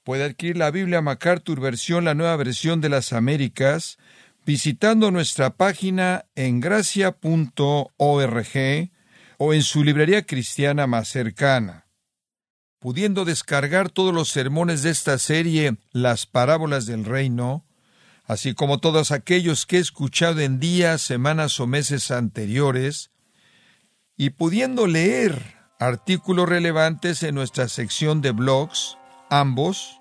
Puede 0.03 0.25
adquirir 0.25 0.57
la 0.57 0.71
Biblia 0.71 1.03
MacArthur 1.03 1.61
versión, 1.61 2.05
la 2.05 2.15
nueva 2.15 2.37
versión 2.37 2.81
de 2.81 2.89
las 2.89 3.13
Américas, 3.13 3.99
visitando 4.45 5.11
nuestra 5.11 5.51
página 5.51 6.27
en 6.35 6.61
gracia.org 6.61 7.21
o 9.39 9.55
en 9.55 9.63
su 9.63 9.85
librería 9.85 10.27
cristiana 10.27 10.87
más 10.87 11.09
cercana. 11.09 11.87
Pudiendo 12.79 13.25
descargar 13.25 13.91
todos 13.91 14.15
los 14.15 14.31
sermones 14.31 14.83
de 14.83 14.91
esta 14.91 15.19
serie, 15.19 15.77
Las 15.93 16.27
Parábolas 16.27 16.87
del 16.87 17.05
Reino, 17.05 17.65
así 18.31 18.55
como 18.55 18.79
todos 18.79 19.11
aquellos 19.11 19.67
que 19.67 19.79
he 19.79 19.81
escuchado 19.81 20.39
en 20.39 20.61
días, 20.61 21.03
semanas 21.03 21.59
o 21.59 21.67
meses 21.67 22.13
anteriores, 22.13 23.11
y 24.17 24.31
pudiendo 24.31 24.87
leer 24.87 25.57
artículos 25.81 26.49
relevantes 26.49 27.25
en 27.25 27.35
nuestra 27.35 27.67
sección 27.67 28.21
de 28.21 28.31
blogs, 28.31 28.97
ambos, 29.31 29.99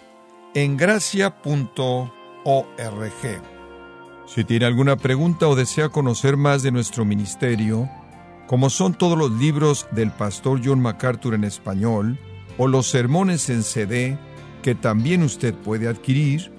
en 0.53 0.77
gracia.org. 0.77 2.11
Si 4.27 4.43
tiene 4.43 4.65
alguna 4.67 4.95
pregunta 4.95 5.47
o 5.47 5.55
desea 5.55 5.89
conocer 5.89 6.37
más 6.37 6.61
de 6.61 6.71
nuestro 6.71 7.05
ministerio, 7.05 7.89
como 8.45 8.69
son 8.69 8.93
todos 8.93 9.17
los 9.17 9.31
libros 9.31 9.87
del 9.89 10.11
pastor 10.11 10.61
John 10.63 10.81
MacArthur 10.81 11.33
en 11.33 11.45
español, 11.45 12.19
o 12.59 12.67
los 12.67 12.91
sermones 12.91 13.49
en 13.49 13.63
CD, 13.63 14.19
que 14.61 14.75
también 14.75 15.23
usted 15.23 15.55
puede 15.55 15.87
adquirir, 15.87 16.58